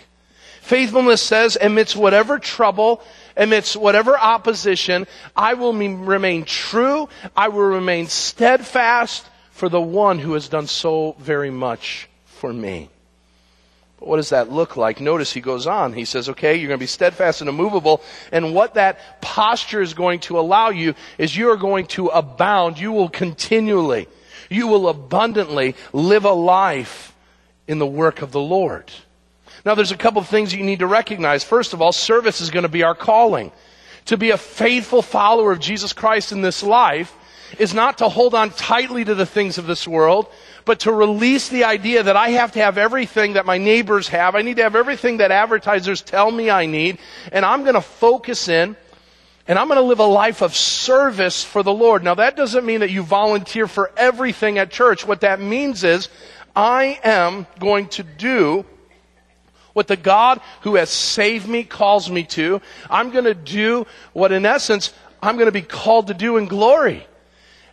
[0.62, 3.02] Faithfulness says, amidst whatever trouble,
[3.36, 10.34] amidst whatever opposition, I will remain true, I will remain steadfast for the one who
[10.34, 12.90] has done so very much for me.
[14.00, 15.02] But what does that look like?
[15.02, 15.94] Notice he goes on.
[15.94, 18.02] He says, okay, you're going to be steadfast and immovable.
[18.32, 22.80] And what that posture is going to allow you is you are going to abound.
[22.80, 24.08] You will continually,
[24.50, 27.16] you will abundantly live a life
[27.68, 28.92] in the work of the Lord.
[29.66, 31.44] Now there's a couple of things you need to recognize.
[31.44, 33.52] First of all, service is going to be our calling.
[34.06, 37.14] To be a faithful follower of Jesus Christ in this life
[37.60, 40.28] is not to hold on tightly to the things of this world,
[40.66, 44.36] but to release the idea that I have to have everything that my neighbors have.
[44.36, 47.00] I need to have everything that advertisers tell me I need.
[47.32, 48.76] And I'm going to focus in
[49.48, 52.04] and I'm going to live a life of service for the Lord.
[52.04, 55.08] Now that doesn't mean that you volunteer for everything at church.
[55.08, 56.10] What that means is
[56.56, 58.66] I am going to do
[59.72, 62.62] what the God who has saved me calls me to.
[62.89, 64.91] I'm going to do what in essence
[65.22, 67.08] I'm going to be called to do in glory.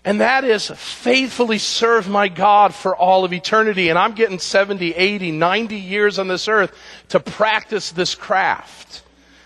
[0.05, 3.89] And that is faithfully serve my God for all of eternity.
[3.89, 6.77] And I'm getting 70, 80, 90 years on this earth
[7.09, 9.03] to practice this craft.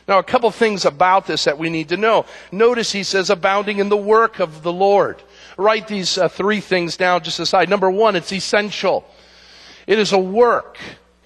[0.08, 2.24] Now, a couple things about this that we need to know.
[2.50, 5.22] Notice he says, abounding in the work of the Lord.
[5.56, 7.68] write these uh, three things down just aside.
[7.68, 9.04] Number one, it's essential.
[9.86, 10.78] It is a work.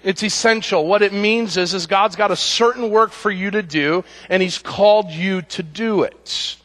[0.03, 0.85] It's essential.
[0.85, 4.43] What it means is, is God's got a certain work for you to do, and
[4.43, 6.57] He's called you to do it.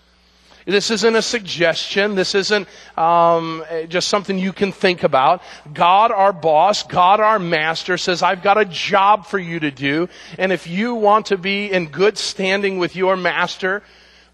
[0.69, 2.15] This isn't a suggestion.
[2.15, 5.41] This isn't um, just something you can think about.
[5.73, 10.11] God, our boss, God, our master, says, I've got a job for you to do.
[10.37, 13.83] And if you want to be in good standing with your master,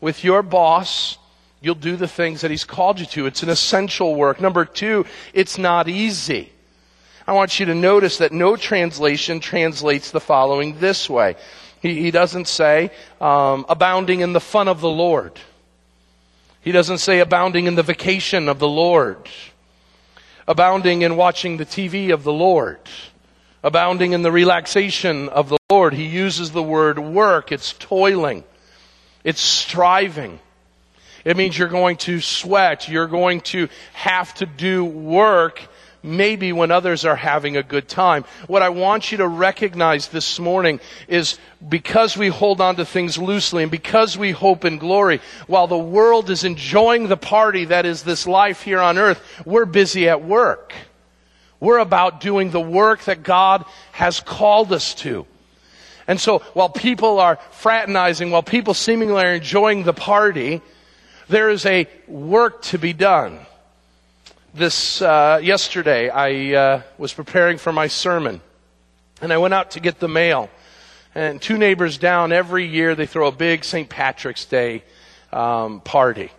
[0.01, 1.19] with your boss,
[1.61, 3.27] you'll do the things that he's called you to.
[3.27, 4.41] It's an essential work.
[4.41, 6.51] Number two, it's not easy.
[7.29, 11.37] I want you to notice that no translation translates the following this way.
[11.81, 15.39] He, doesn't say, um, abounding in the fun of the Lord.
[16.65, 19.29] He doesn't say abounding in the vacation of the Lord,
[20.49, 22.79] abounding in watching the TV of the Lord,
[23.63, 25.93] abounding in the relaxation of the Lord.
[25.93, 27.53] He uses the word work.
[27.53, 28.45] It's toiling.
[29.25, 30.41] It's striving.
[31.23, 32.89] It means you're going to sweat.
[32.89, 35.61] You're going to have to do work
[36.05, 38.25] maybe when others are having a good time.
[38.47, 40.79] What I want you to recognize this morning
[41.09, 45.67] is because we hold on to things loosely and because we hope in glory, while
[45.67, 50.09] the world is enjoying the party that is this life here on earth, we're busy
[50.09, 50.75] at work.
[51.59, 55.27] We're about doing the work that God has called us to.
[56.07, 60.61] And so while people are fraternizing, while people seemingly are enjoying the party,
[61.29, 63.39] there is a work to be done
[64.55, 68.41] this uh, yesterday i uh, was preparing for my sermon.
[69.21, 70.49] And i went out to get the mail.
[71.13, 74.85] And two neighbors down every year they throw a big st patrick's day
[75.33, 76.31] um, party.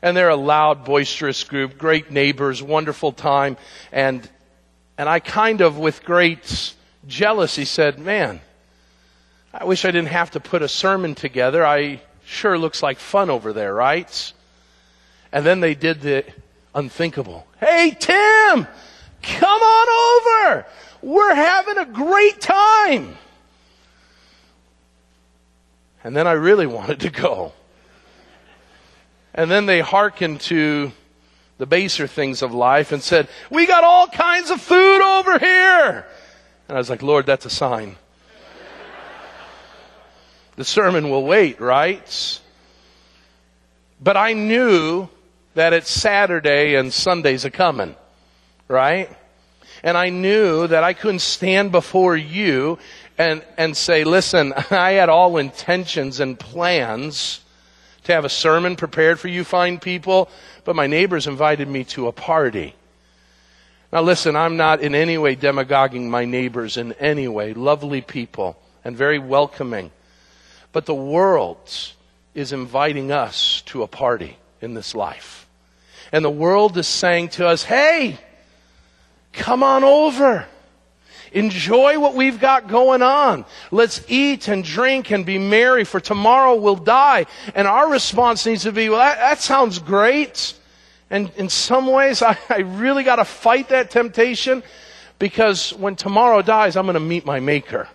[0.00, 3.58] And they're a loud boisterous group great neighbors wonderful time.
[3.92, 4.26] And
[4.96, 6.74] and i kind of with great
[7.06, 8.40] jealousy said man
[9.52, 11.66] i wish i didn't have to put a sermon together.
[11.66, 14.32] I sure looks like fun over there right?
[15.32, 16.24] And then they did the
[16.74, 17.44] unthinkable.
[17.60, 18.66] Hey, Tim,
[19.22, 20.66] come on over.
[21.02, 23.16] We're having a great time.
[26.04, 27.52] And then I really wanted to go.
[29.34, 30.92] And then they hearkened to
[31.58, 36.06] the baser things of life and said, We got all kinds of food over here.
[36.68, 37.96] And I was like, Lord, that's a sign.
[40.56, 42.40] the sermon will wait, right?
[44.00, 45.08] But I knew
[45.58, 47.96] that it's Saturday and Sunday's a coming,
[48.68, 49.10] right?
[49.82, 52.78] And I knew that I couldn't stand before you
[53.18, 57.40] and, and say, listen, I had all intentions and plans
[58.04, 60.28] to have a sermon prepared for you fine people,
[60.62, 62.76] but my neighbors invited me to a party.
[63.92, 67.52] Now listen, I'm not in any way demagoguing my neighbors in any way.
[67.52, 69.90] Lovely people and very welcoming.
[70.70, 71.68] But the world
[72.32, 75.37] is inviting us to a party in this life.
[76.12, 78.18] And the world is saying to us, hey,
[79.32, 80.46] come on over.
[81.32, 83.44] Enjoy what we've got going on.
[83.70, 87.26] Let's eat and drink and be merry for tomorrow we'll die.
[87.54, 90.54] And our response needs to be, well, that, that sounds great.
[91.10, 94.62] And in some ways, I, I really got to fight that temptation
[95.18, 97.88] because when tomorrow dies, I'm going to meet my maker.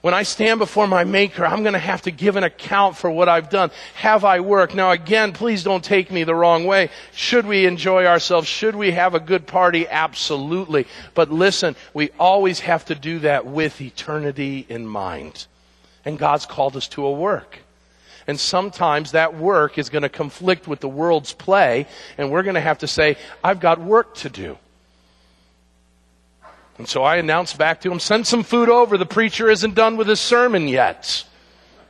[0.00, 3.10] When I stand before my maker, I'm going to have to give an account for
[3.10, 3.70] what I've done.
[3.94, 4.74] Have I worked?
[4.74, 6.88] Now again, please don't take me the wrong way.
[7.12, 8.48] Should we enjoy ourselves?
[8.48, 9.86] Should we have a good party?
[9.86, 10.86] Absolutely.
[11.14, 15.46] But listen, we always have to do that with eternity in mind.
[16.06, 17.58] And God's called us to a work.
[18.26, 21.86] And sometimes that work is going to conflict with the world's play,
[22.16, 24.56] and we're going to have to say, I've got work to do.
[26.80, 28.96] And so I announced back to him, send some food over.
[28.96, 31.24] The preacher isn't done with his sermon yet.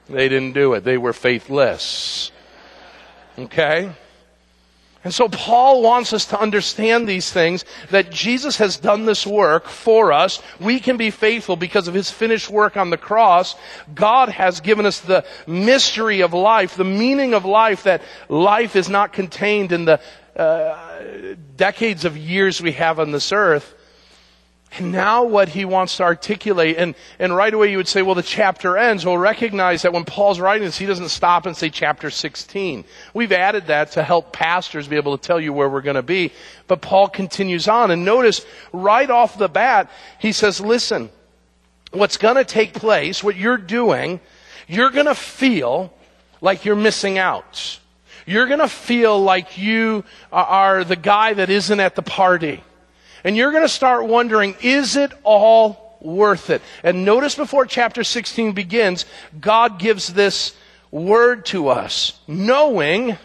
[0.08, 0.82] They didn't do it.
[0.82, 2.32] They were faithless.
[3.38, 3.92] Okay?
[5.04, 9.68] And so Paul wants us to understand these things, that Jesus has done this work
[9.68, 10.42] for us.
[10.58, 13.54] We can be faithful because of his finished work on the cross.
[13.94, 18.88] God has given us the mystery of life, the meaning of life, that life is
[18.88, 20.00] not contained in the
[20.34, 23.76] uh, decades of years we have on this earth,
[24.78, 28.14] and now what he wants to articulate, and, and right away you would say, well,
[28.14, 29.04] the chapter ends.
[29.04, 32.84] Well, recognize that when Paul's writing this, he doesn't stop and say chapter 16.
[33.12, 36.02] We've added that to help pastors be able to tell you where we're going to
[36.02, 36.32] be.
[36.68, 39.90] But Paul continues on, and notice right off the bat,
[40.20, 41.10] he says, listen,
[41.90, 44.20] what's going to take place, what you're doing,
[44.68, 45.92] you're going to feel
[46.40, 47.80] like you're missing out.
[48.24, 52.62] You're going to feel like you are the guy that isn't at the party.
[53.24, 56.62] And you're going to start wondering, is it all worth it?
[56.82, 59.04] And notice before chapter 16 begins,
[59.40, 60.54] God gives this
[60.90, 63.16] word to us, knowing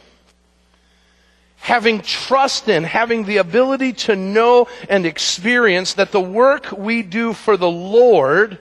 [1.58, 7.34] having trust in, having the ability to know and experience that the work we do
[7.34, 8.60] for the Lord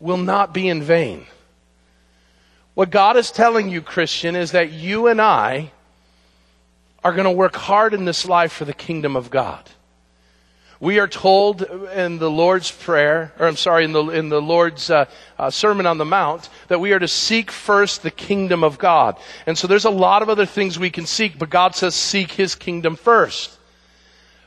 [0.00, 1.24] will not be in vain.
[2.74, 5.70] What God is telling you, Christian, is that you and I
[7.04, 9.70] are going to work hard in this life for the kingdom of God.
[10.82, 14.90] We are told in the Lord's Prayer, or I'm sorry, in the, in the Lord's
[14.90, 15.04] uh,
[15.38, 19.16] uh, Sermon on the Mount, that we are to seek first the kingdom of God.
[19.46, 22.32] And so there's a lot of other things we can seek, but God says seek
[22.32, 23.56] His kingdom first.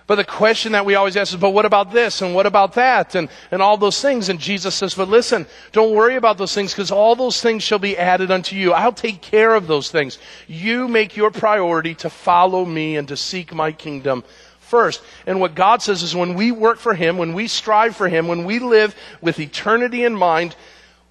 [0.08, 2.74] But the question that we always ask is, but what about this and what about
[2.74, 4.28] that and, and all those things?
[4.28, 7.80] And Jesus says, but listen, don't worry about those things because all those things shall
[7.80, 8.74] be added unto you.
[8.74, 10.20] I'll take care of those things.
[10.48, 14.26] You make your priority to follow me and to seek my kingdom
[14.66, 15.02] first.
[15.26, 18.28] And what God says is when we work for Him, when we strive for Him,
[18.28, 20.56] when we live with eternity in mind,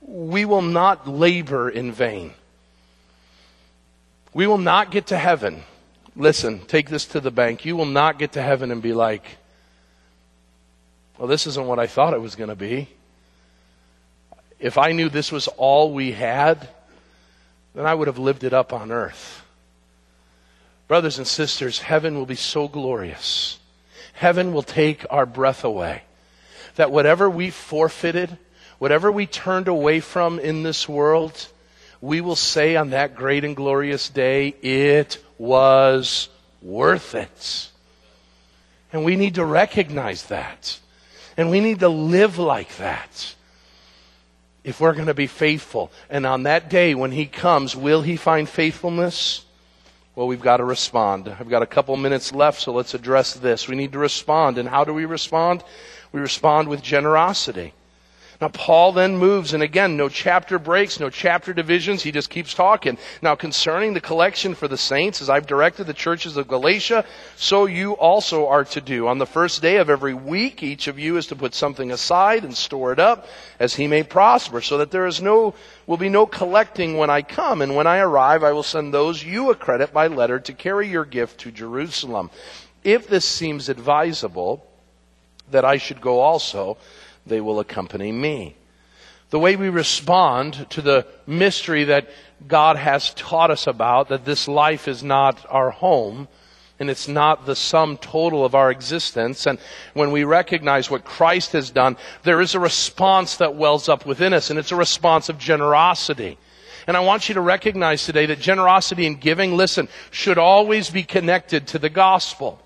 [0.02, 2.32] we will not labor in vain.
[4.34, 5.62] We will not get to heaven.
[6.16, 7.64] Listen, take this to the bank.
[7.64, 9.24] You will not get to heaven and be like,
[11.18, 12.88] well, this isn't what I thought it was going to be.
[14.58, 16.68] If I knew this was all we had,
[17.74, 19.43] then I would have lived it up on earth.
[20.86, 23.58] Brothers and sisters, heaven will be so glorious.
[24.12, 26.02] Heaven will take our breath away.
[26.76, 28.36] That whatever we forfeited,
[28.78, 31.48] whatever we turned away from in this world,
[32.00, 36.28] we will say on that great and glorious day, it was
[36.60, 37.70] worth it.
[38.92, 40.78] And we need to recognize that.
[41.36, 43.34] And we need to live like that.
[44.62, 45.90] If we're going to be faithful.
[46.08, 49.43] And on that day when He comes, will He find faithfulness?
[50.16, 51.28] Well, we've got to respond.
[51.28, 53.66] I've got a couple minutes left, so let's address this.
[53.66, 54.58] We need to respond.
[54.58, 55.64] And how do we respond?
[56.12, 57.74] We respond with generosity.
[58.44, 62.02] Now, Paul then moves, and again, no chapter breaks, no chapter divisions.
[62.02, 62.98] He just keeps talking.
[63.22, 67.64] Now, concerning the collection for the saints, as I've directed the churches of Galatia, so
[67.64, 69.08] you also are to do.
[69.08, 72.44] On the first day of every week, each of you is to put something aside
[72.44, 73.26] and store it up
[73.58, 75.54] as he may prosper, so that there is no,
[75.86, 77.62] will be no collecting when I come.
[77.62, 80.86] And when I arrive, I will send those you a credit by letter to carry
[80.86, 82.28] your gift to Jerusalem.
[82.82, 84.66] If this seems advisable,
[85.50, 86.76] that I should go also,
[87.26, 88.56] they will accompany me.
[89.30, 92.08] The way we respond to the mystery that
[92.46, 96.28] God has taught us about, that this life is not our home,
[96.78, 99.46] and it's not the sum total of our existence.
[99.46, 99.58] And
[99.94, 104.32] when we recognize what Christ has done, there is a response that wells up within
[104.32, 106.36] us, and it's a response of generosity.
[106.86, 111.02] And I want you to recognize today that generosity and giving, listen, should always be
[111.02, 112.60] connected to the gospel.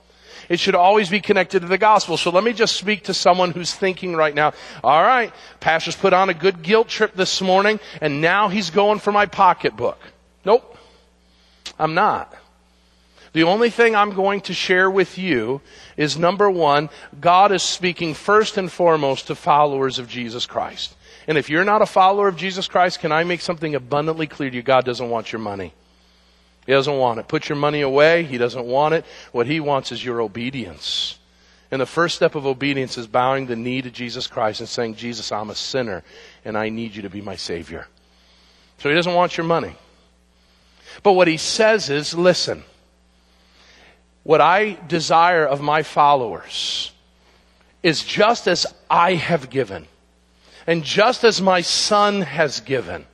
[0.49, 2.16] It should always be connected to the gospel.
[2.16, 6.12] So let me just speak to someone who's thinking right now, all right, pastor's put
[6.12, 9.99] on a good guilt trip this morning and now he's going for my pocketbook.
[10.44, 10.76] Nope.
[11.78, 12.34] I'm not.
[13.34, 15.61] The only thing I'm going to share with you
[15.96, 16.88] is number one,
[17.20, 20.96] God is speaking first and foremost to followers of Jesus Christ.
[21.26, 24.49] And if you're not a follower of Jesus Christ, can I make something abundantly clear
[24.49, 24.62] to you?
[24.62, 25.74] God doesn't want your money.
[26.69, 27.27] He doesn't want it.
[27.29, 28.25] Put your money away.
[28.25, 29.07] He doesn't want it.
[29.33, 31.19] What he wants is your obedience.
[31.71, 34.97] And the first step of obedience is bowing the knee to Jesus Christ and saying,
[34.97, 36.05] Jesus, I'm a sinner
[36.45, 37.87] and I need you to be my Savior.
[38.81, 39.77] So he doesn't want your money.
[41.03, 42.62] But what he says is, listen,
[44.23, 46.93] what I desire of my followers
[47.83, 49.87] is just as I have given
[50.66, 53.07] and just as my son has given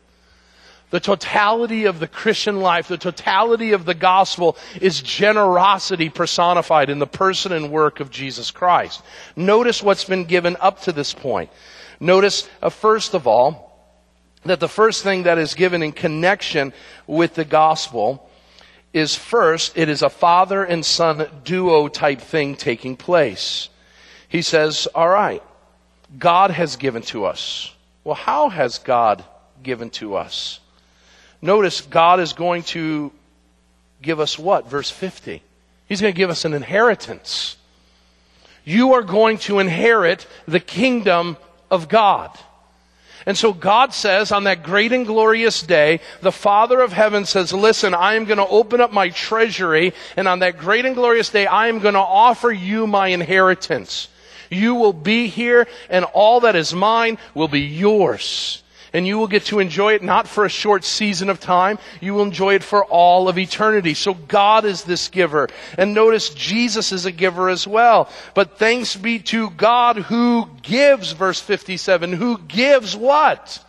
[0.95, 7.01] the totality of the Christian life, the totality of the gospel is generosity personified in
[7.01, 9.03] the person and work of Jesus Christ.
[9.35, 11.51] Notice what's been given up to this point.
[11.99, 13.77] Notice, uh, first of all,
[14.45, 16.73] that the first thing that is given in connection
[17.09, 18.31] with the gospel
[18.93, 23.69] is first, it is a father and son duo type thing taking place.
[24.29, 25.43] He says, all right,
[26.17, 27.75] God has given to us.
[28.05, 29.25] Well, how has God
[29.61, 30.61] given to us?
[31.45, 33.13] Notice God is going to
[34.01, 34.67] give us what?
[34.67, 35.43] Verse 50.
[35.87, 37.59] He's going to give us an inheritance.
[38.65, 41.37] You are going to inherit the kingdom
[41.71, 42.31] of God.
[43.27, 47.53] And so God says on that great and glorious day, the Father of heaven says,
[47.53, 51.29] listen, I am going to open up my treasury and on that great and glorious
[51.29, 54.09] day, I am going to offer you my inheritance.
[54.49, 58.63] You will be here and all that is mine will be yours
[58.95, 61.79] and you will get to enjoy it not for a short season of time.
[62.01, 63.93] You will enjoy it for all of eternity.
[63.93, 65.49] So God is this giver.
[65.77, 68.09] And notice Jesus is a giver as well.
[68.35, 73.63] But thanks be to God who gives, verse 57, who gives what?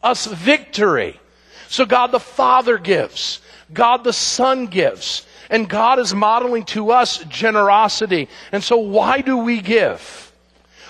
[0.00, 1.18] Us victory.
[1.66, 3.40] So God the Father gives.
[3.72, 5.26] God the Son gives.
[5.50, 8.28] And God is modeling to us generosity.
[8.52, 10.27] And so why do we give?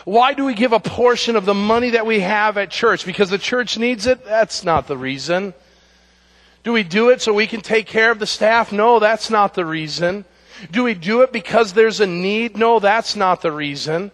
[0.08, 3.04] Why do we give a portion of the money that we have at church?
[3.04, 4.24] Because the church needs it?
[4.24, 5.52] That's not the reason.
[6.64, 8.72] Do we do it so we can take care of the staff?
[8.72, 10.24] No, that's not the reason.
[10.70, 12.56] Do we do it because there's a need?
[12.56, 14.10] No, that's not the reason.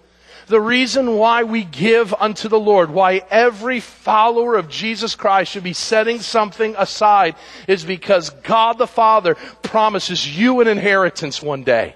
[0.49, 5.63] The reason why we give unto the Lord, why every follower of Jesus Christ should
[5.63, 7.37] be setting something aside,
[7.69, 11.95] is because God the Father promises you an inheritance one day.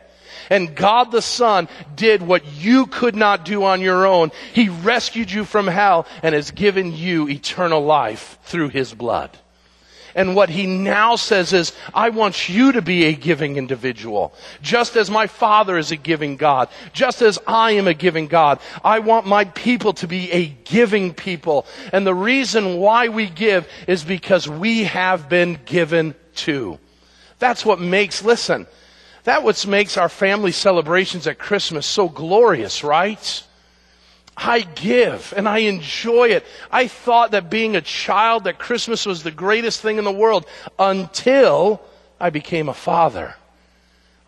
[0.51, 4.31] And God the Son did what you could not do on your own.
[4.53, 9.37] He rescued you from hell and has given you eternal life through His blood.
[10.19, 14.35] And what he now says is, I want you to be a giving individual.
[14.61, 16.69] Just as my father is a giving God.
[16.93, 18.59] Just as I am a giving God.
[18.83, 21.67] I want my people to be a giving people.
[21.93, 26.81] And the reason why we give is because we have been given to.
[27.39, 28.67] That's what makes, listen,
[29.29, 33.45] that what makes our family celebrations at Christmas so glorious, right?
[34.37, 36.47] I give and I enjoy it.
[36.71, 40.47] I thought that being a child, that Christmas was the greatest thing in the world
[40.79, 41.83] until
[42.21, 43.35] I became a father.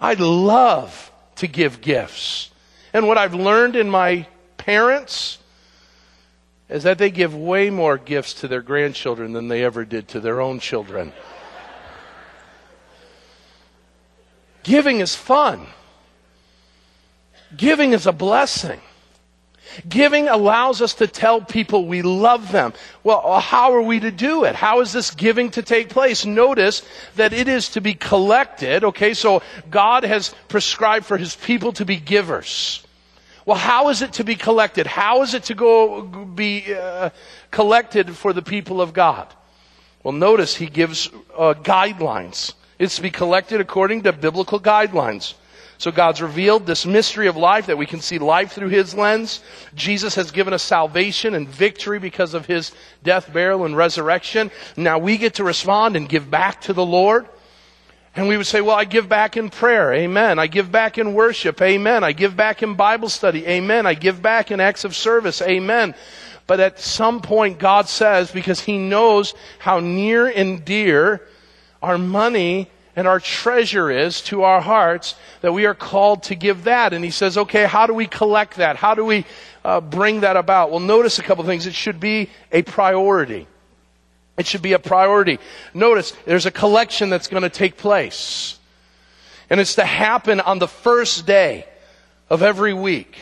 [0.00, 2.50] I love to give gifts.
[2.92, 4.26] And what I've learned in my
[4.56, 5.38] parents
[6.68, 10.20] is that they give way more gifts to their grandchildren than they ever did to
[10.20, 11.12] their own children.
[14.62, 15.66] Giving is fun.
[17.56, 18.80] Giving is a blessing.
[19.88, 22.72] Giving allows us to tell people we love them.
[23.04, 24.54] Well, how are we to do it?
[24.54, 26.26] How is this giving to take place?
[26.26, 26.82] Notice
[27.16, 28.82] that it is to be collected.
[28.82, 32.84] Okay, so God has prescribed for his people to be givers.
[33.46, 34.86] Well, how is it to be collected?
[34.86, 37.10] How is it to go be uh,
[37.50, 39.32] collected for the people of God?
[40.02, 42.54] Well, notice he gives uh, guidelines.
[42.80, 45.34] It's to be collected according to biblical guidelines.
[45.76, 49.42] So God's revealed this mystery of life that we can see life through His lens.
[49.74, 52.72] Jesus has given us salvation and victory because of His
[53.02, 54.50] death, burial, and resurrection.
[54.78, 57.28] Now we get to respond and give back to the Lord.
[58.16, 59.92] And we would say, well, I give back in prayer.
[59.92, 60.38] Amen.
[60.38, 61.60] I give back in worship.
[61.60, 62.02] Amen.
[62.02, 63.46] I give back in Bible study.
[63.46, 63.86] Amen.
[63.86, 65.42] I give back in acts of service.
[65.42, 65.94] Amen.
[66.46, 71.26] But at some point, God says, because He knows how near and dear
[71.82, 76.64] our money and our treasure is to our hearts that we are called to give
[76.64, 76.92] that.
[76.92, 78.76] And he says, okay, how do we collect that?
[78.76, 79.24] How do we
[79.64, 80.70] uh, bring that about?
[80.70, 81.66] Well, notice a couple things.
[81.66, 83.46] It should be a priority.
[84.36, 85.38] It should be a priority.
[85.74, 88.58] Notice there's a collection that's going to take place.
[89.48, 91.66] And it's to happen on the first day
[92.28, 93.16] of every week.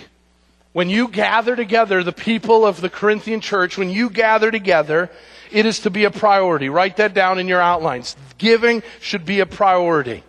[0.72, 5.11] When you gather together, the people of the Corinthian church, when you gather together,
[5.51, 6.68] it is to be a priority.
[6.68, 8.16] Write that down in your outlines.
[8.38, 10.22] Giving should be a priority.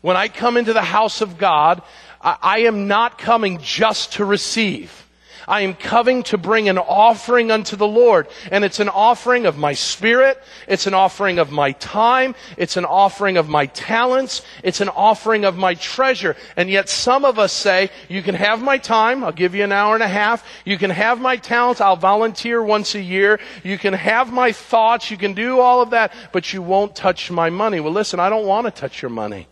[0.00, 1.82] When I come into the house of God,
[2.20, 5.01] I am not coming just to receive.
[5.46, 8.28] I am coming to bring an offering unto the Lord.
[8.50, 10.42] And it's an offering of my spirit.
[10.68, 12.34] It's an offering of my time.
[12.56, 14.42] It's an offering of my talents.
[14.62, 16.36] It's an offering of my treasure.
[16.56, 19.24] And yet some of us say, you can have my time.
[19.24, 20.46] I'll give you an hour and a half.
[20.64, 21.80] You can have my talents.
[21.80, 23.40] I'll volunteer once a year.
[23.62, 25.10] You can have my thoughts.
[25.10, 27.80] You can do all of that, but you won't touch my money.
[27.80, 29.48] Well, listen, I don't want to touch your money.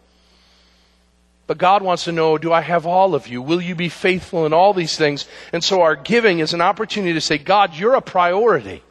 [1.51, 3.43] But God wants to know, do I have all of you?
[3.43, 5.27] Will you be faithful in all these things?
[5.53, 8.85] And so our giving is an opportunity to say, God, you're a priority.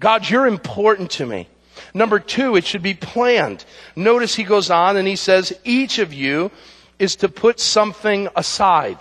[0.00, 1.50] God, you're important to me.
[1.92, 3.66] Number two, it should be planned.
[3.94, 6.50] Notice he goes on and he says, each of you
[6.98, 8.96] is to put something aside.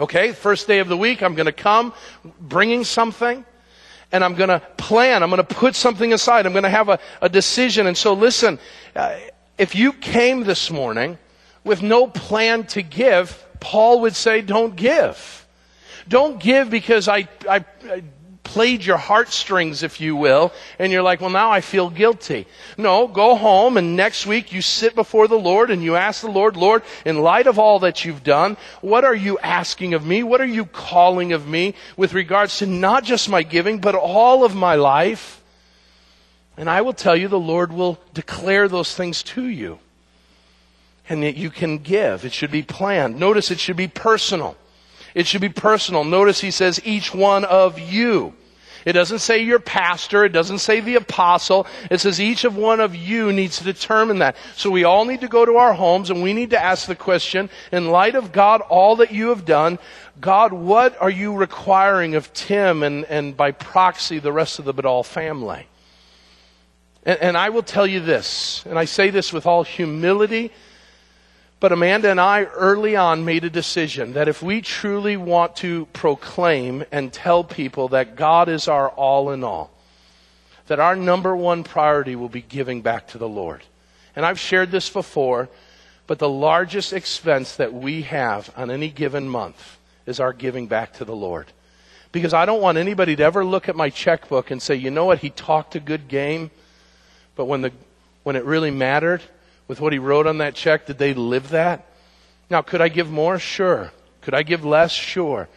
[0.00, 1.92] Okay, first day of the week, I'm going to come
[2.40, 3.44] bringing something
[4.10, 5.22] and I'm going to plan.
[5.22, 6.46] I'm going to put something aside.
[6.46, 7.86] I'm going to have a, a decision.
[7.86, 8.58] And so listen,
[8.96, 9.18] uh,
[9.58, 11.18] if you came this morning
[11.68, 15.46] with no plan to give, Paul would say, don't give.
[16.08, 18.02] Don't give because I, I, I
[18.42, 22.46] played your heartstrings, if you will, and you're like, well, now I feel guilty.
[22.78, 26.30] No, go home and next week you sit before the Lord and you ask the
[26.30, 30.22] Lord, Lord, in light of all that you've done, what are you asking of me?
[30.22, 34.44] What are you calling of me with regards to not just my giving, but all
[34.44, 35.42] of my life?
[36.56, 39.78] And I will tell you, the Lord will declare those things to you
[41.08, 42.24] and that you can give.
[42.24, 43.18] It should be planned.
[43.18, 44.56] Notice it should be personal.
[45.14, 46.04] It should be personal.
[46.04, 48.34] Notice he says each one of you.
[48.84, 50.24] It doesn't say your pastor.
[50.24, 51.66] It doesn't say the apostle.
[51.90, 54.36] It says each of one of you needs to determine that.
[54.56, 56.94] So we all need to go to our homes and we need to ask the
[56.94, 59.78] question, in light of God, all that you have done,
[60.20, 64.74] God, what are you requiring of Tim and, and by proxy the rest of the
[64.74, 65.66] Badal family?
[67.04, 70.52] And, and I will tell you this, and I say this with all humility,
[71.60, 75.86] but Amanda and I early on made a decision that if we truly want to
[75.86, 79.70] proclaim and tell people that God is our all in all,
[80.68, 83.64] that our number one priority will be giving back to the Lord.
[84.14, 85.48] And I've shared this before,
[86.06, 90.92] but the largest expense that we have on any given month is our giving back
[90.94, 91.46] to the Lord.
[92.12, 95.06] Because I don't want anybody to ever look at my checkbook and say, you know
[95.06, 96.50] what, he talked a good game,
[97.34, 97.72] but when, the,
[98.22, 99.22] when it really mattered,
[99.68, 101.86] with what he wrote on that check, did they live that?
[102.50, 103.38] Now, could I give more?
[103.38, 103.92] Sure.
[104.22, 104.90] Could I give less?
[104.90, 105.48] Sure.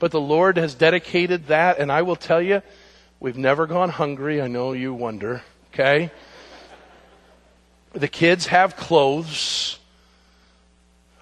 [0.00, 2.62] But the Lord has dedicated that, and I will tell you,
[3.20, 4.42] we've never gone hungry.
[4.42, 5.42] I know you wonder,
[5.72, 6.10] okay?
[7.92, 9.78] The kids have clothes.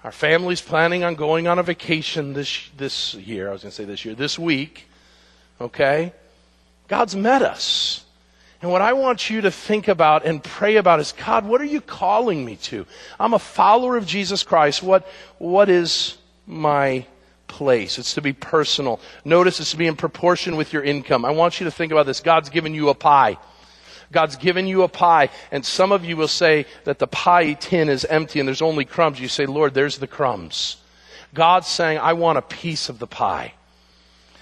[0.03, 3.49] Our family's planning on going on a vacation this, this year.
[3.49, 4.87] I was going to say this year, this week.
[5.59, 6.13] Okay?
[6.87, 8.05] God's met us.
[8.61, 11.65] And what I want you to think about and pray about is, God, what are
[11.65, 12.85] you calling me to?
[13.19, 14.83] I'm a follower of Jesus Christ.
[14.83, 15.07] What,
[15.37, 17.05] what is my
[17.47, 17.97] place?
[17.97, 18.99] It's to be personal.
[19.23, 21.23] Notice it's to be in proportion with your income.
[21.23, 22.19] I want you to think about this.
[22.19, 23.37] God's given you a pie.
[24.11, 27.89] God's given you a pie, and some of you will say that the pie tin
[27.89, 29.19] is empty and there's only crumbs.
[29.19, 30.77] You say, Lord, there's the crumbs.
[31.33, 33.53] God's saying, I want a piece of the pie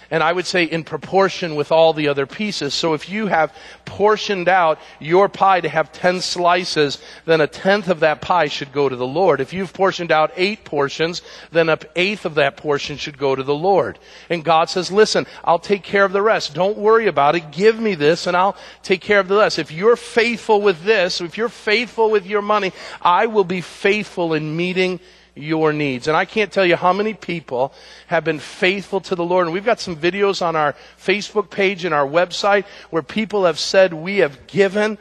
[0.09, 2.73] and I would say in proportion with all the other pieces.
[2.73, 3.53] So if you have
[3.85, 8.71] portioned out your pie to have 10 slices, then a tenth of that pie should
[8.71, 9.41] go to the Lord.
[9.41, 13.43] If you've portioned out eight portions, then an eighth of that portion should go to
[13.43, 13.99] the Lord.
[14.29, 16.53] And God says, listen, I'll take care of the rest.
[16.53, 17.51] Don't worry about it.
[17.51, 19.59] Give me this and I'll take care of the rest.
[19.59, 24.33] If you're faithful with this, if you're faithful with your money, I will be faithful
[24.33, 24.99] in meeting
[25.37, 26.07] your needs.
[26.07, 27.73] And I can't tell you how many people
[28.07, 29.47] have been faithful to the Lord.
[29.47, 33.59] And we've got some videos on our Facebook page and our website where people have
[33.59, 34.97] said, we have given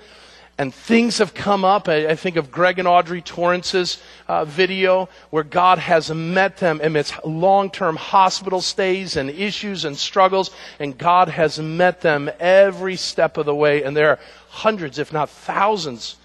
[0.59, 1.89] and things have come up.
[1.89, 7.25] I, think of Greg and Audrey Torrance's uh, video where God has met them amidst
[7.25, 13.45] long-term hospital stays and issues and struggles, and God has met them every step of
[13.45, 13.83] the way.
[13.83, 14.19] And there are
[14.49, 16.17] hundreds, if not thousands,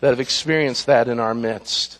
[0.00, 1.98] that have experienced that in our midst.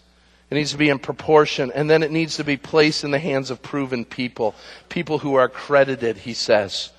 [0.51, 3.19] It needs to be in proportion, and then it needs to be placed in the
[3.19, 4.55] hands of proven people,
[4.89, 6.91] people who are credited, he says.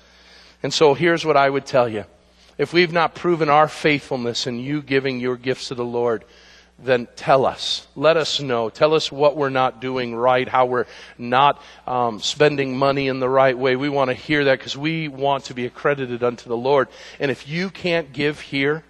[0.62, 2.04] And so here's what I would tell you.
[2.58, 6.24] If we've not proven our faithfulness in you giving your gifts to the Lord,
[6.78, 7.86] then tell us.
[7.94, 8.68] Let us know.
[8.68, 10.86] Tell us what we're not doing right, how we're
[11.16, 13.76] not um, spending money in the right way.
[13.76, 16.88] We want to hear that because we want to be accredited unto the Lord.
[17.20, 18.82] And if you can't give here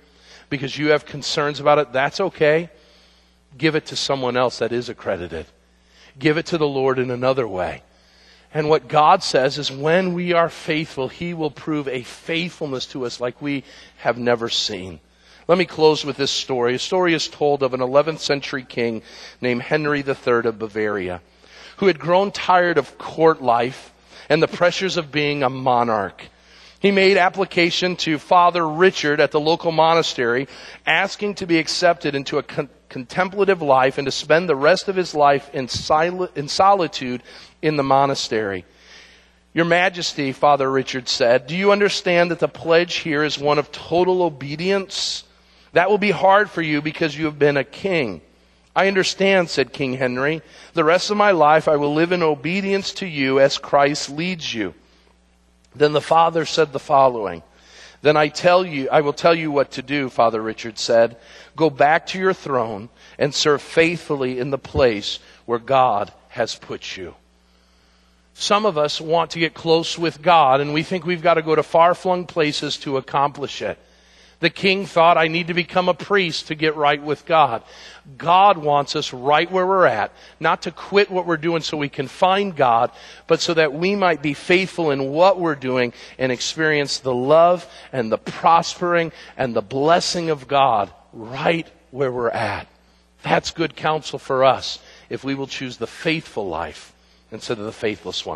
[0.49, 2.71] because you have concerns about it, that's okay
[3.57, 5.47] give it to someone else that is accredited.
[6.19, 7.83] Give it to the Lord in another way.
[8.55, 13.05] And what God says is when we are faithful, He will prove a faithfulness to
[13.05, 13.65] us like we
[13.99, 15.01] have never seen.
[15.49, 16.75] Let me close with this story.
[16.75, 19.03] A story is told of an 11th century king
[19.41, 21.21] named Henry III of Bavaria
[21.77, 23.93] who had grown tired of court life
[24.29, 26.23] and the pressures of being a monarch.
[26.81, 30.49] He made application to Father Richard at the local monastery
[30.87, 34.97] asking to be accepted into a con- contemplative life and to spend the rest of
[34.97, 37.23] his life in, sil- in solitude
[37.63, 38.65] in the monastery.
[39.55, 43.73] Your Majesty, Father Richard said, do you understand that the pledge here is one of
[43.73, 45.25] total obedience?
[45.73, 48.21] That will be hard for you because you have been a king.
[48.75, 50.43] I understand, said King Henry.
[50.75, 54.53] The rest of my life I will live in obedience to you as Christ leads
[54.53, 54.75] you.
[55.75, 57.43] Then the father said the following.
[58.07, 61.17] Then I tell you, I will tell you what to do, Father Richard said.
[61.57, 62.89] Go back to your throne
[63.19, 67.17] and serve faithfully in the place where God has put you.
[68.35, 71.43] Some of us want to get close with God and we think we've got to
[71.43, 73.77] go to far flung places to accomplish it.
[74.47, 77.65] The king thought, I need to become a priest to get right with God.
[78.17, 81.89] God wants us right where we're at, not to quit what we're doing so we
[81.89, 82.93] can find God,
[83.27, 87.69] but so that we might be faithful in what we're doing and experience the love
[87.93, 92.69] and the prospering and the blessing of God right where we're at.
[93.25, 94.79] That's good counsel for us
[95.11, 96.93] if we will choose the faithful life
[97.33, 98.35] instead of the faithless one.